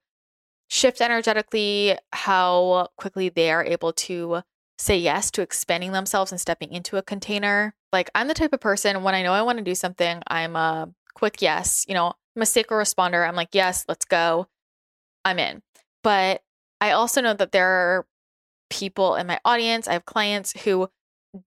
[0.69, 4.43] shift energetically, how quickly they are able to
[4.79, 7.75] say yes to expanding themselves and stepping into a container.
[7.93, 10.57] Like I'm the type of person when I know I want to do something, I'm
[10.57, 11.85] a quick yes.
[11.89, 13.27] You know, A sacral responder.
[13.27, 14.47] I'm like, yes, let's go.
[15.25, 15.63] I'm in.
[16.03, 16.43] But
[16.81, 18.07] I also know that there are
[18.71, 20.89] people in my audience, I have clients who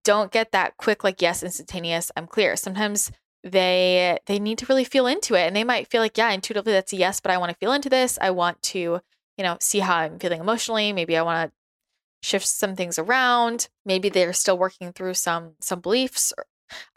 [0.04, 2.56] don't get that quick, like, yes, instantaneous, I'm clear.
[2.56, 3.12] Sometimes
[3.44, 6.74] they they need to really feel into it and they might feel like yeah intuitively
[6.74, 9.00] that's a yes but i want to feel into this i want to
[9.38, 13.70] you know see how i'm feeling emotionally maybe i want to shift some things around
[13.86, 16.46] maybe they're still working through some some beliefs or,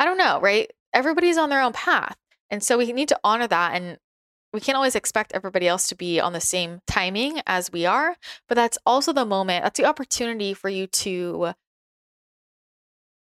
[0.00, 2.16] i don't know right everybody's on their own path
[2.52, 3.98] and so we need to honor that and
[4.52, 8.16] we can't always expect everybody else to be on the same timing as we are
[8.48, 11.52] but that's also the moment that's the opportunity for you to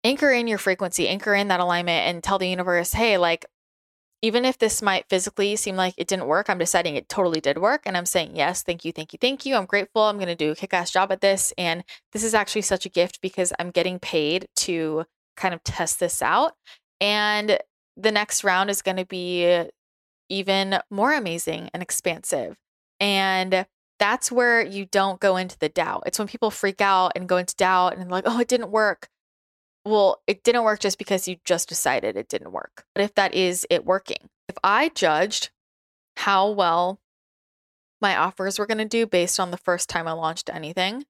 [0.02, 3.44] anchor in your frequency anchor in that alignment and tell the universe hey like
[4.20, 7.58] even if this might physically seem like it didn't work, I'm deciding it totally did
[7.58, 7.82] work.
[7.86, 9.54] And I'm saying, yes, thank you, thank you, thank you.
[9.54, 10.02] I'm grateful.
[10.02, 11.52] I'm going to do a kick ass job at this.
[11.56, 15.04] And this is actually such a gift because I'm getting paid to
[15.36, 16.54] kind of test this out.
[17.00, 17.58] And
[17.98, 19.66] the next round is going to be
[20.28, 22.56] even more amazing and expansive.
[23.00, 23.66] And
[23.98, 26.04] that's where you don't go into the doubt.
[26.06, 29.08] It's when people freak out and go into doubt and like, oh, it didn't work
[29.88, 32.84] well, it didn't work just because you just decided it didn't work.
[32.94, 35.50] But if that is it working, if I judged
[36.16, 37.00] how well
[38.00, 41.04] my offers were going to do based on the first time I launched anything,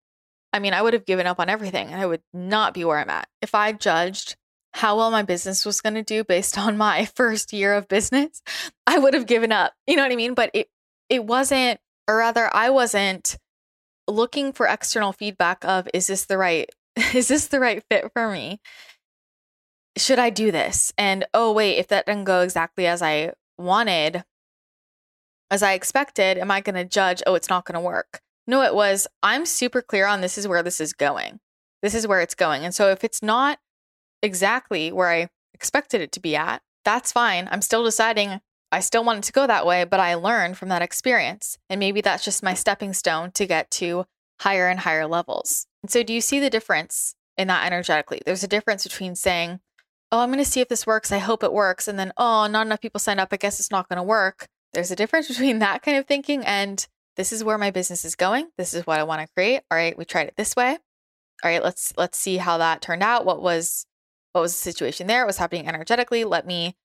[0.52, 2.98] I mean, I would have given up on everything and I would not be where
[2.98, 3.28] I'm at.
[3.42, 4.36] If I judged
[4.74, 8.42] how well my business was going to do based on my first year of business,
[8.86, 9.72] I would have given up.
[9.86, 10.34] You know what I mean?
[10.34, 10.68] But it
[11.08, 13.38] it wasn't or rather I wasn't
[14.06, 16.68] looking for external feedback of is this the right
[17.14, 18.60] is this the right fit for me?
[19.96, 20.92] Should I do this?
[20.96, 24.24] And oh, wait, if that didn't go exactly as I wanted,
[25.50, 28.20] as I expected, am I going to judge, oh, it's not going to work?
[28.46, 31.40] No, it was, I'm super clear on this is where this is going.
[31.82, 32.64] This is where it's going.
[32.64, 33.58] And so if it's not
[34.22, 37.48] exactly where I expected it to be at, that's fine.
[37.50, 40.68] I'm still deciding I still want it to go that way, but I learned from
[40.68, 41.58] that experience.
[41.70, 44.04] And maybe that's just my stepping stone to get to
[44.40, 45.66] higher and higher levels.
[45.82, 48.20] And so, do you see the difference in that energetically?
[48.24, 49.60] There's a difference between saying,
[50.10, 51.12] Oh, I'm going to see if this works.
[51.12, 51.88] I hope it works.
[51.88, 53.28] And then, Oh, not enough people signed up.
[53.32, 54.46] I guess it's not going to work.
[54.72, 58.14] There's a difference between that kind of thinking and this is where my business is
[58.14, 58.48] going.
[58.56, 59.62] This is what I want to create.
[59.70, 60.78] All right, we tried it this way.
[61.42, 63.26] All right, let's let's see how that turned out.
[63.26, 63.86] What was
[64.32, 65.22] what was the situation there?
[65.22, 66.24] It was happening energetically.
[66.24, 66.76] Let me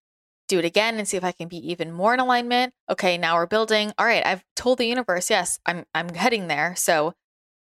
[0.48, 2.74] do it again and see if I can be even more in alignment.
[2.90, 3.94] Okay, now we're building.
[3.98, 6.76] All right, I've told the universe, yes, I'm I'm heading there.
[6.76, 7.14] So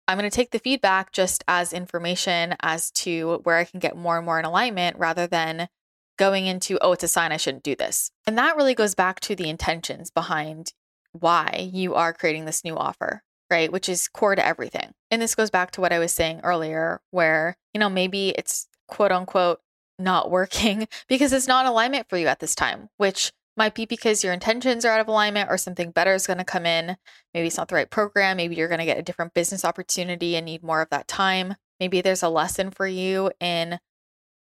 [0.08, 3.96] I'm going to take the feedback just as information as to where I can get
[3.96, 5.68] more and more in alignment rather than
[6.16, 8.10] going into, oh, it's a sign I shouldn't do this.
[8.26, 10.72] And that really goes back to the intentions behind
[11.12, 13.70] why you are creating this new offer, right?
[13.72, 14.92] Which is core to everything.
[15.10, 18.68] And this goes back to what I was saying earlier, where, you know, maybe it's
[18.86, 19.60] quote unquote
[19.98, 24.22] not working because it's not alignment for you at this time, which might be because
[24.22, 26.96] your intentions are out of alignment or something better is going to come in.
[27.32, 28.36] Maybe it's not the right program.
[28.36, 31.54] Maybe you're going to get a different business opportunity and need more of that time.
[31.80, 33.78] Maybe there's a lesson for you in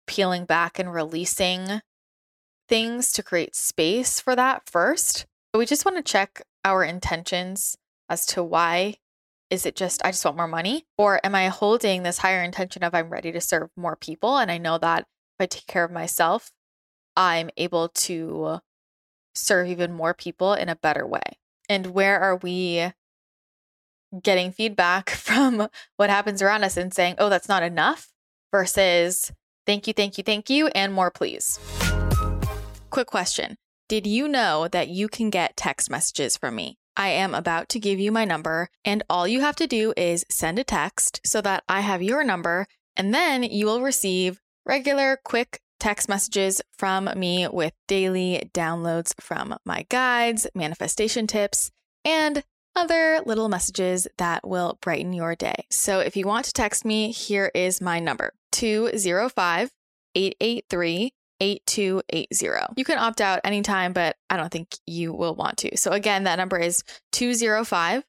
[0.07, 1.81] peeling back and releasing
[2.69, 5.25] things to create space for that first.
[5.51, 7.77] But we just want to check our intentions
[8.09, 8.95] as to why
[9.49, 12.83] is it just I just want more money or am I holding this higher intention
[12.83, 15.05] of I'm ready to serve more people and I know that
[15.39, 16.51] if I take care of myself
[17.15, 18.59] I'm able to
[19.35, 21.37] serve even more people in a better way?
[21.69, 22.91] And where are we
[24.21, 25.67] getting feedback from
[25.97, 28.09] what happens around us and saying, oh, that's not enough
[28.51, 29.31] versus
[29.65, 31.59] thank you, thank you, thank you, and more, please?
[32.89, 33.57] Quick question
[33.87, 36.77] Did you know that you can get text messages from me?
[36.95, 40.25] I am about to give you my number, and all you have to do is
[40.29, 45.19] send a text so that I have your number, and then you will receive regular,
[45.23, 51.71] quick text messages from me with daily downloads from my guides, manifestation tips,
[52.05, 52.43] and
[52.75, 55.65] other little messages that will brighten your day.
[55.69, 59.71] So if you want to text me, here is my number 205
[60.15, 62.73] 883 8280.
[62.77, 65.77] You can opt out anytime, but I don't think you will want to.
[65.77, 68.03] So again, that number is 205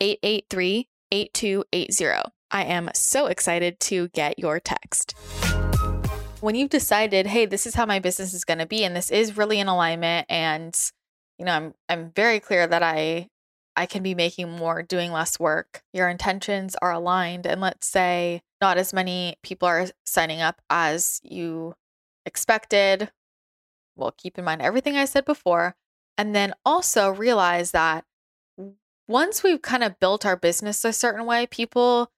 [0.00, 2.30] 883 8280.
[2.50, 5.14] I am so excited to get your text.
[6.40, 9.10] When you've decided, hey, this is how my business is going to be and this
[9.10, 10.76] is really in alignment and
[11.38, 13.28] you know, I'm I'm very clear that I
[13.76, 15.82] I can be making more doing less work.
[15.92, 21.20] Your intentions are aligned and let's say not as many people are signing up as
[21.22, 21.74] you
[22.26, 23.10] expected.
[23.96, 25.76] Well, keep in mind everything I said before.
[26.16, 28.04] And then also realize that
[29.06, 32.10] once we've kind of built our business a certain way, people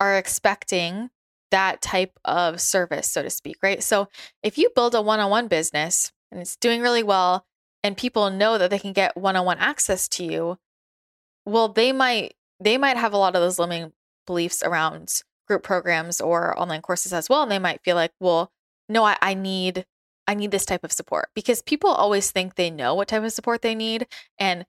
[0.00, 1.10] are expecting
[1.52, 3.82] that type of service, so to speak, right?
[3.82, 4.08] So
[4.42, 7.46] if you build a one on one business and it's doing really well,
[7.84, 10.58] and people know that they can get one on one access to you,
[11.44, 13.92] well, they might they might have a lot of those limiting
[14.26, 17.42] beliefs around group programs or online courses as well.
[17.42, 18.50] And they might feel like, well,
[18.88, 19.84] no, I, I need
[20.26, 23.32] I need this type of support because people always think they know what type of
[23.32, 24.06] support they need.
[24.38, 24.64] And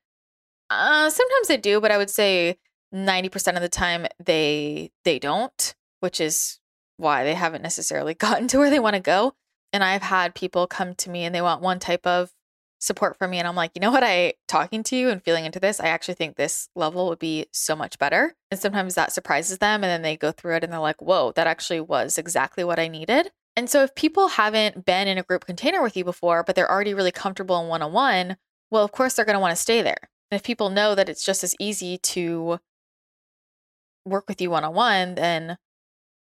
[0.70, 2.58] uh, sometimes they do, but I would say
[2.94, 6.60] 90% of the time they they don't, which is
[6.98, 9.34] why they haven't necessarily gotten to where they want to go.
[9.72, 12.32] And I've had people come to me and they want one type of
[12.80, 15.46] support from me and I'm like, you know what, I talking to you and feeling
[15.46, 18.36] into this, I actually think this level would be so much better.
[18.52, 21.32] And sometimes that surprises them and then they go through it and they're like, whoa,
[21.36, 23.32] that actually was exactly what I needed.
[23.56, 26.70] And so if people haven't been in a group container with you before, but they're
[26.70, 28.38] already really comfortable in one on one,
[28.70, 30.10] well, of course they're going to want to stay there.
[30.32, 32.60] And if people know that it's just as easy to
[34.06, 35.58] work with you one on one, then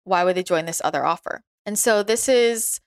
[0.04, 1.43] why would they join this other offer?
[1.66, 2.80] And so this is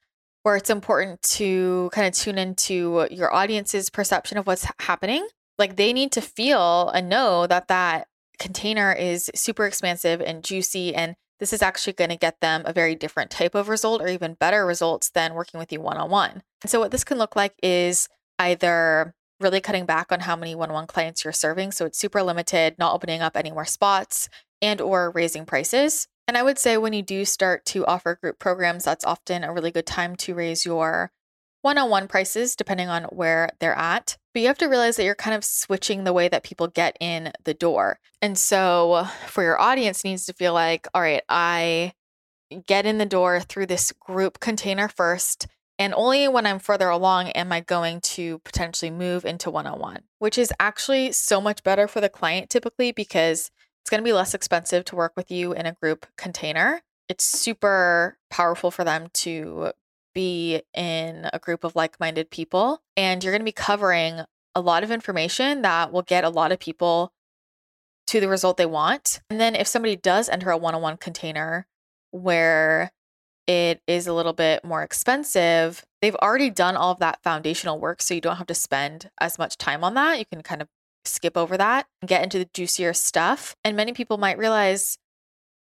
[0.43, 5.27] where it's important to kind of tune into your audience's perception of what's happening.
[5.59, 8.09] Like they need to feel and know that that
[8.39, 12.73] container is super expansive and juicy and this is actually going to get them a
[12.73, 16.11] very different type of result or even better results than working with you one on
[16.11, 16.43] one.
[16.63, 18.09] And so, what this can look like is
[18.39, 21.73] either really cutting back on how many one on one clients you're serving.
[21.73, 24.29] So, it's super limited, not opening up any more spots
[24.63, 26.07] and or raising prices.
[26.27, 29.53] And I would say when you do start to offer group programs, that's often a
[29.53, 31.13] really good time to raise your
[31.63, 34.19] one on one prices, depending on where they're at.
[34.33, 36.97] But you have to realize that you're kind of switching the way that people get
[37.01, 38.01] in the door.
[38.21, 41.95] And so for your audience needs to feel like, all right, I
[42.67, 45.47] get in the door through this group container first.
[45.79, 49.79] And only when I'm further along am I going to potentially move into one on
[49.79, 53.51] one, which is actually so much better for the client typically because
[53.85, 56.81] it's going to be less expensive to work with you in a group container.
[57.11, 59.73] It's super powerful for them to
[60.15, 62.81] be in a group of like minded people.
[62.97, 64.23] And you're going to be covering
[64.55, 67.13] a lot of information that will get a lot of people
[68.07, 69.21] to the result they want.
[69.29, 71.67] And then if somebody does enter a one on one container
[72.11, 72.91] where
[73.47, 78.01] it is a little bit more expensive, they've already done all of that foundational work.
[78.01, 80.19] So you don't have to spend as much time on that.
[80.19, 80.69] You can kind of
[81.05, 83.57] skip over that and get into the juicier stuff.
[83.65, 84.99] And many people might realize,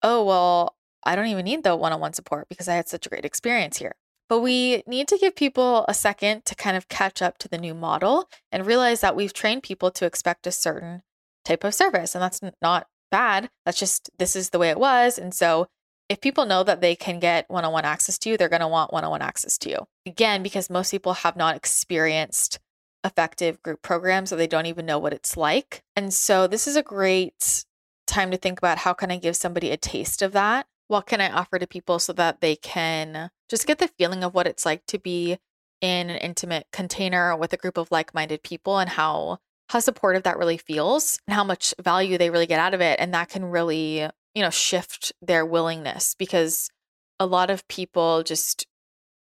[0.03, 3.07] oh, well, I don't even need the one on one support because I had such
[3.07, 3.95] a great experience here.
[4.29, 7.59] But we need to give people a second to kind of catch up to the
[7.59, 11.03] new model and realize that we've trained people to expect a certain
[11.45, 12.15] type of service.
[12.15, 13.51] And that's not bad.
[13.65, 15.17] That's just, this is the way it was.
[15.17, 15.69] And so
[16.09, 18.61] if people know that they can get one on one access to you, they're going
[18.61, 19.79] to want one on one access to you.
[20.05, 22.59] Again, because most people have not experienced
[23.07, 25.83] effective group programs or they don't even know what it's like.
[25.95, 27.65] And so this is a great
[28.07, 30.67] time to think about how can I give somebody a taste of that?
[30.89, 34.35] What can I offer to people so that they can just get the feeling of
[34.35, 35.39] what it's like to be
[35.81, 39.39] in an intimate container with a group of like-minded people and how
[39.69, 43.01] how supportive that really feels and how much value they really get out of it
[43.01, 43.99] and that can really,
[44.35, 46.71] you know, shift their willingness because
[47.19, 48.67] a lot of people just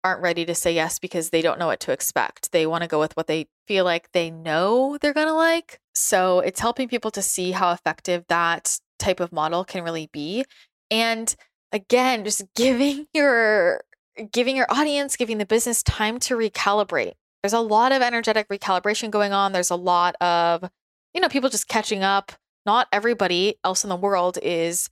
[0.03, 2.53] aren't ready to say yes because they don't know what to expect.
[2.53, 5.79] They want to go with what they feel like they know they're going to like.
[5.95, 10.45] So it's helping people to see how effective that type of model can really be.
[10.91, 11.33] And
[11.71, 13.85] again, just giving your
[14.33, 17.13] giving your audience, giving the business time to recalibrate.
[17.45, 19.53] There's a lot of energetic recalibration going on.
[19.53, 20.69] There's a lot of,
[21.15, 22.33] you know, people just catching up.
[22.67, 24.91] Not everybody else in the world is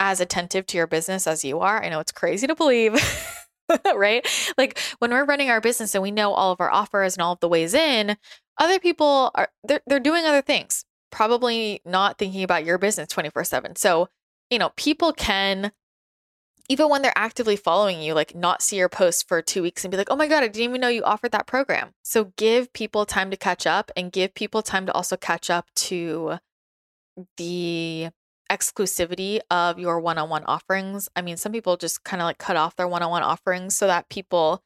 [0.00, 1.80] as attentive to your business as you are.
[1.84, 2.94] I know it's crazy to believe.
[3.94, 4.26] right?
[4.56, 7.32] Like when we're running our business and we know all of our offers and all
[7.32, 8.16] of the ways in,
[8.58, 13.76] other people are they're they're doing other things, probably not thinking about your business 24/7.
[13.76, 14.08] So,
[14.50, 15.72] you know, people can
[16.68, 19.90] even when they're actively following you, like not see your post for two weeks and
[19.90, 21.92] be like, oh my God, I didn't even know you offered that program.
[22.02, 25.66] So give people time to catch up and give people time to also catch up
[25.76, 26.38] to
[27.38, 28.10] the
[28.50, 31.08] exclusivity of your one on one offerings.
[31.14, 33.76] I mean, some people just kind of like cut off their one on one offerings
[33.76, 34.62] so that people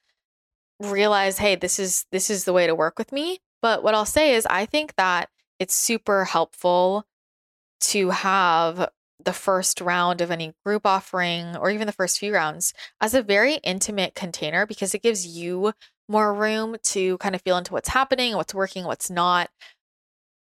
[0.80, 3.40] realize, hey, this is this is the way to work with me.
[3.60, 5.28] But what I'll say is I think that
[5.58, 7.06] it's super helpful
[7.80, 8.90] to have
[9.24, 13.22] the first round of any group offering or even the first few rounds as a
[13.22, 15.72] very intimate container because it gives you
[16.08, 19.50] more room to kind of feel into what's happening, what's working, what's not.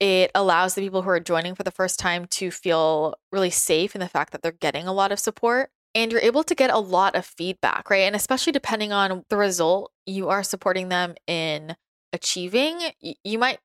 [0.00, 3.94] It allows the people who are joining for the first time to feel really safe
[3.94, 6.70] in the fact that they're getting a lot of support and you're able to get
[6.70, 8.02] a lot of feedback, right?
[8.02, 11.76] And especially depending on the result you are supporting them in
[12.12, 13.58] achieving, you might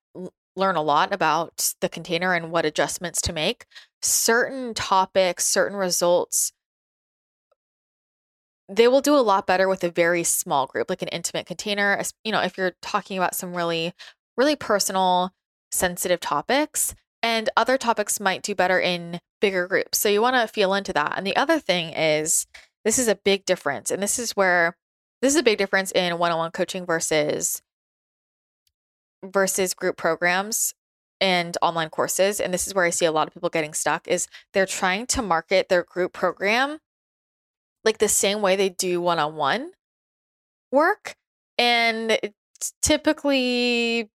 [0.58, 3.66] learn a lot about the container and what adjustments to make.
[4.02, 6.52] Certain topics, certain results,
[8.68, 12.02] they will do a lot better with a very small group, like an intimate container.
[12.24, 13.94] You know, if you're talking about some really,
[14.38, 15.32] really personal,
[15.76, 19.98] sensitive topics, and other topics might do better in bigger groups.
[19.98, 21.14] So you want to feel into that.
[21.18, 22.48] And the other thing is,
[22.84, 23.92] this is a big difference.
[23.92, 24.76] And this is where
[25.22, 27.62] this is a big difference in one-on-one coaching versus
[29.24, 30.74] versus group programs
[31.22, 34.08] and online courses and this is where i see a lot of people getting stuck
[34.08, 36.78] is they're trying to market their group program
[37.84, 39.72] like the same way they do one-on-one
[40.72, 41.16] work
[41.58, 42.20] and
[42.82, 44.10] typically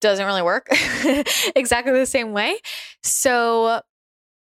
[0.00, 0.68] doesn't really work
[1.56, 2.58] exactly the same way.
[3.02, 3.82] So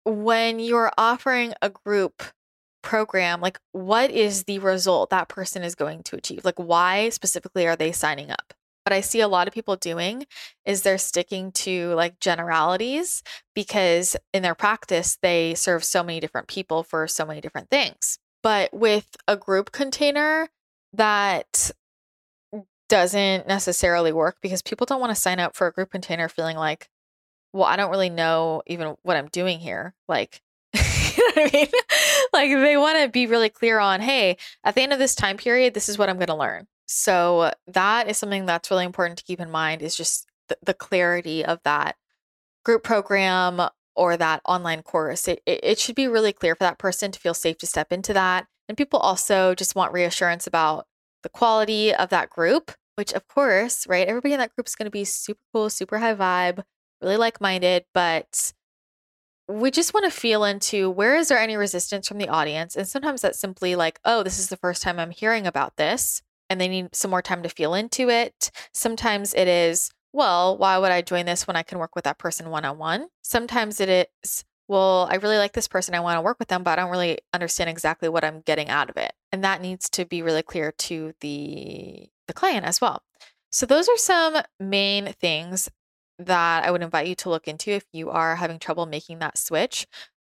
[0.05, 2.23] when you're offering a group
[2.83, 6.45] program like what is the result that person is going to achieve?
[6.45, 8.55] Like why specifically are they signing up?
[8.87, 10.25] What I see a lot of people doing
[10.65, 13.23] is they're sticking to like generalities
[13.55, 18.19] because in their practice, they serve so many different people for so many different things.
[18.43, 20.49] But with a group container,
[20.95, 21.71] that
[22.89, 26.57] doesn't necessarily work because people don't want to sign up for a group container feeling
[26.57, 26.89] like,
[27.53, 29.95] well, I don't really know even what I'm doing here.
[30.09, 30.43] Like,
[30.75, 31.69] you know what I mean?
[32.33, 35.37] like they want to be really clear on, hey, at the end of this time
[35.37, 36.67] period, this is what I'm going to learn.
[36.87, 40.75] So that is something that's really important to keep in mind is just the, the
[40.75, 41.97] clarity of that
[42.65, 43.61] group program
[43.95, 45.29] or that online course.
[45.29, 47.93] It, it, it should be really clear for that person to feel safe to step
[47.93, 48.47] into that.
[48.69, 50.87] And people also just want reassurance about
[51.23, 54.09] the quality of that group, which of course, right?
[54.09, 56.63] Everybody in that group is going to be super cool, super high vibe,
[57.01, 58.53] really like minded, but
[59.49, 62.77] we just want to feel into where is there any resistance from the audience?
[62.77, 66.23] And sometimes that's simply like, oh, this is the first time I'm hearing about this
[66.51, 68.51] and they need some more time to feel into it.
[68.75, 72.19] Sometimes it is, well, why would I join this when I can work with that
[72.19, 73.09] person one on one?
[73.23, 75.95] Sometimes it is, well, I really like this person.
[75.95, 78.69] I want to work with them, but I don't really understand exactly what I'm getting
[78.69, 79.13] out of it.
[79.33, 83.03] And that needs to be really clear to the the client as well.
[83.51, 85.71] So those are some main things
[86.19, 89.39] that I would invite you to look into if you are having trouble making that
[89.39, 89.87] switch.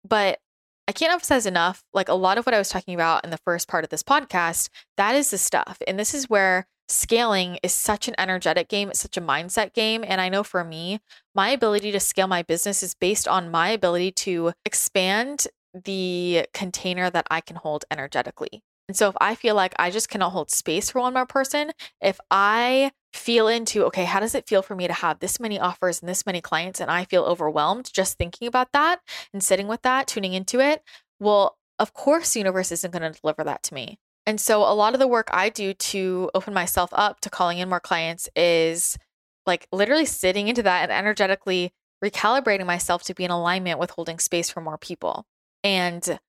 [0.08, 0.40] But
[0.88, 3.40] I can't emphasize enough, like a lot of what I was talking about in the
[3.40, 5.78] first part of this podcast, that is the stuff.
[5.88, 10.04] And this is where scaling is such an energetic game, it's such a mindset game.
[10.08, 11.00] And I know for me,
[11.34, 17.10] my ability to scale my business is based on my ability to expand the container
[17.10, 18.64] that I can hold energetically.
[18.88, 21.72] And so if I feel like I just cannot hold space for one more person,
[22.02, 25.60] if I feel into, okay, how does it feel for me to have this many
[25.60, 29.00] offers and this many clients and I feel overwhelmed just thinking about that
[29.34, 30.84] and sitting with that, tuning into it,
[31.20, 33.98] well, of course, the universe isn't going to deliver that to me.
[34.28, 37.60] And so a lot of the work I do to open myself up to calling
[37.60, 38.98] in more clients is
[39.46, 41.74] like literally sitting into that and energetically
[42.04, 45.26] recalibrating myself to be in alignment with holding space for more people.
[45.64, 46.20] And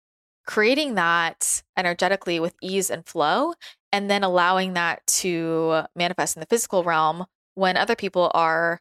[0.47, 3.53] creating that energetically with ease and flow,
[3.92, 8.80] and then allowing that to manifest in the physical realm when other people are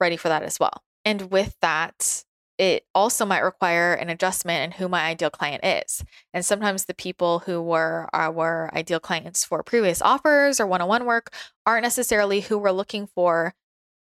[0.00, 0.82] ready for that as well.
[1.04, 2.24] And with that,
[2.58, 6.04] it also might require an adjustment in who my ideal client is.
[6.32, 11.34] And sometimes the people who were our ideal clients for previous offers or one-on-one work
[11.66, 13.54] aren't necessarily who we're looking for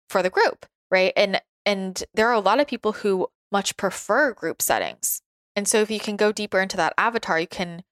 [0.10, 1.14] for the group, right?
[1.16, 5.22] And and there are a lot of people who much prefer group settings.
[5.56, 7.84] And so if you can go deeper into that avatar, you can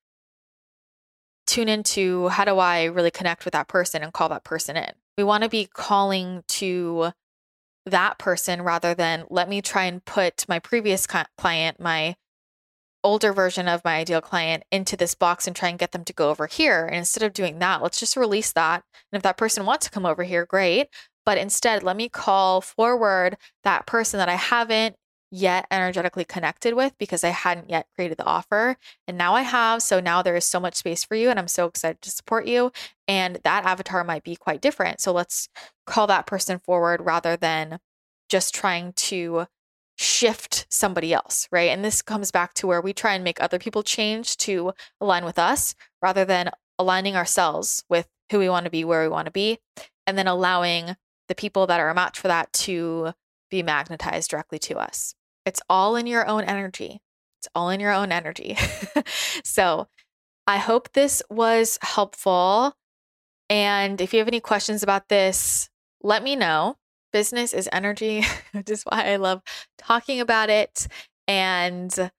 [1.47, 4.91] tune into how do I really connect with that person and call that person in.
[5.17, 7.11] We want to be calling to
[7.85, 11.07] that person rather than let me try and put my previous
[11.37, 12.15] client, my
[13.03, 16.13] older version of my ideal client into this box and try and get them to
[16.13, 16.85] go over here.
[16.85, 18.83] And instead of doing that, let's just release that.
[19.11, 20.87] And if that person wants to come over here, great.
[21.25, 24.95] But instead, let me call forward that person that I haven't
[25.33, 28.77] yet energetically connected with because I hadn't yet created the offer.
[29.07, 29.81] And now I have.
[29.81, 31.31] So now there is so much space for you.
[31.31, 32.71] And I'm so excited to support you.
[33.07, 35.01] And that avatar might be quite different.
[35.01, 35.49] So let's
[35.87, 37.79] call that person forward rather than
[38.29, 39.47] just trying to
[39.95, 41.69] shift somebody else, right?
[41.71, 45.25] And this comes back to where we try and make other people change to align
[45.25, 49.25] with us rather than aligning ourselves with who we want to be, where we want
[49.25, 49.57] to be,
[50.05, 50.95] and then allowing
[51.27, 53.13] the people that are a match for that to
[53.49, 55.15] be magnetized directly to us.
[55.45, 57.01] It's all in your own energy.
[57.39, 58.57] It's all in your own energy.
[59.43, 59.87] so
[60.47, 62.75] I hope this was helpful.
[63.49, 65.69] And if you have any questions about this,
[66.01, 66.77] let me know.
[67.11, 69.41] Business is energy, which is why I love
[69.77, 70.87] talking about it.
[71.27, 72.11] And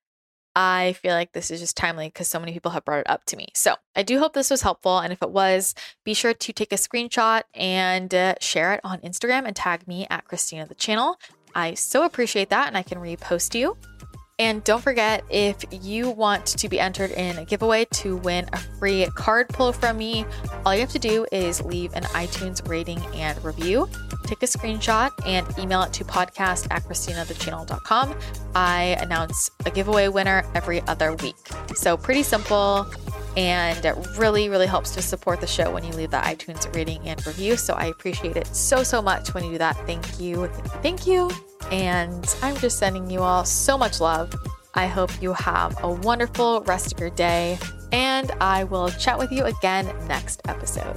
[0.57, 3.25] I feel like this is just timely because so many people have brought it up
[3.27, 3.49] to me.
[3.55, 4.99] So I do hope this was helpful.
[4.99, 9.01] And if it was, be sure to take a screenshot and uh, share it on
[9.01, 11.18] Instagram and tag me at Christina the channel.
[11.55, 12.68] I so appreciate that.
[12.68, 13.76] And I can repost you.
[14.38, 18.59] And don't forget, if you want to be entered in a giveaway to win a
[18.59, 20.26] free card pull from me,
[20.66, 23.88] all you have to do is leave an iTunes rating and review.
[24.24, 28.18] Take a screenshot and email it to podcast at christinathechannel.com.
[28.57, 31.36] I announce a giveaway winner every other week.
[31.74, 32.90] So, pretty simple.
[33.37, 37.09] And it really, really helps to support the show when you leave that iTunes rating
[37.09, 37.57] and review.
[37.57, 39.76] So I appreciate it so, so much when you do that.
[39.87, 40.47] Thank you.
[40.82, 41.30] Thank you.
[41.70, 44.32] And I'm just sending you all so much love.
[44.74, 47.59] I hope you have a wonderful rest of your day.
[47.93, 50.97] And I will chat with you again next episode.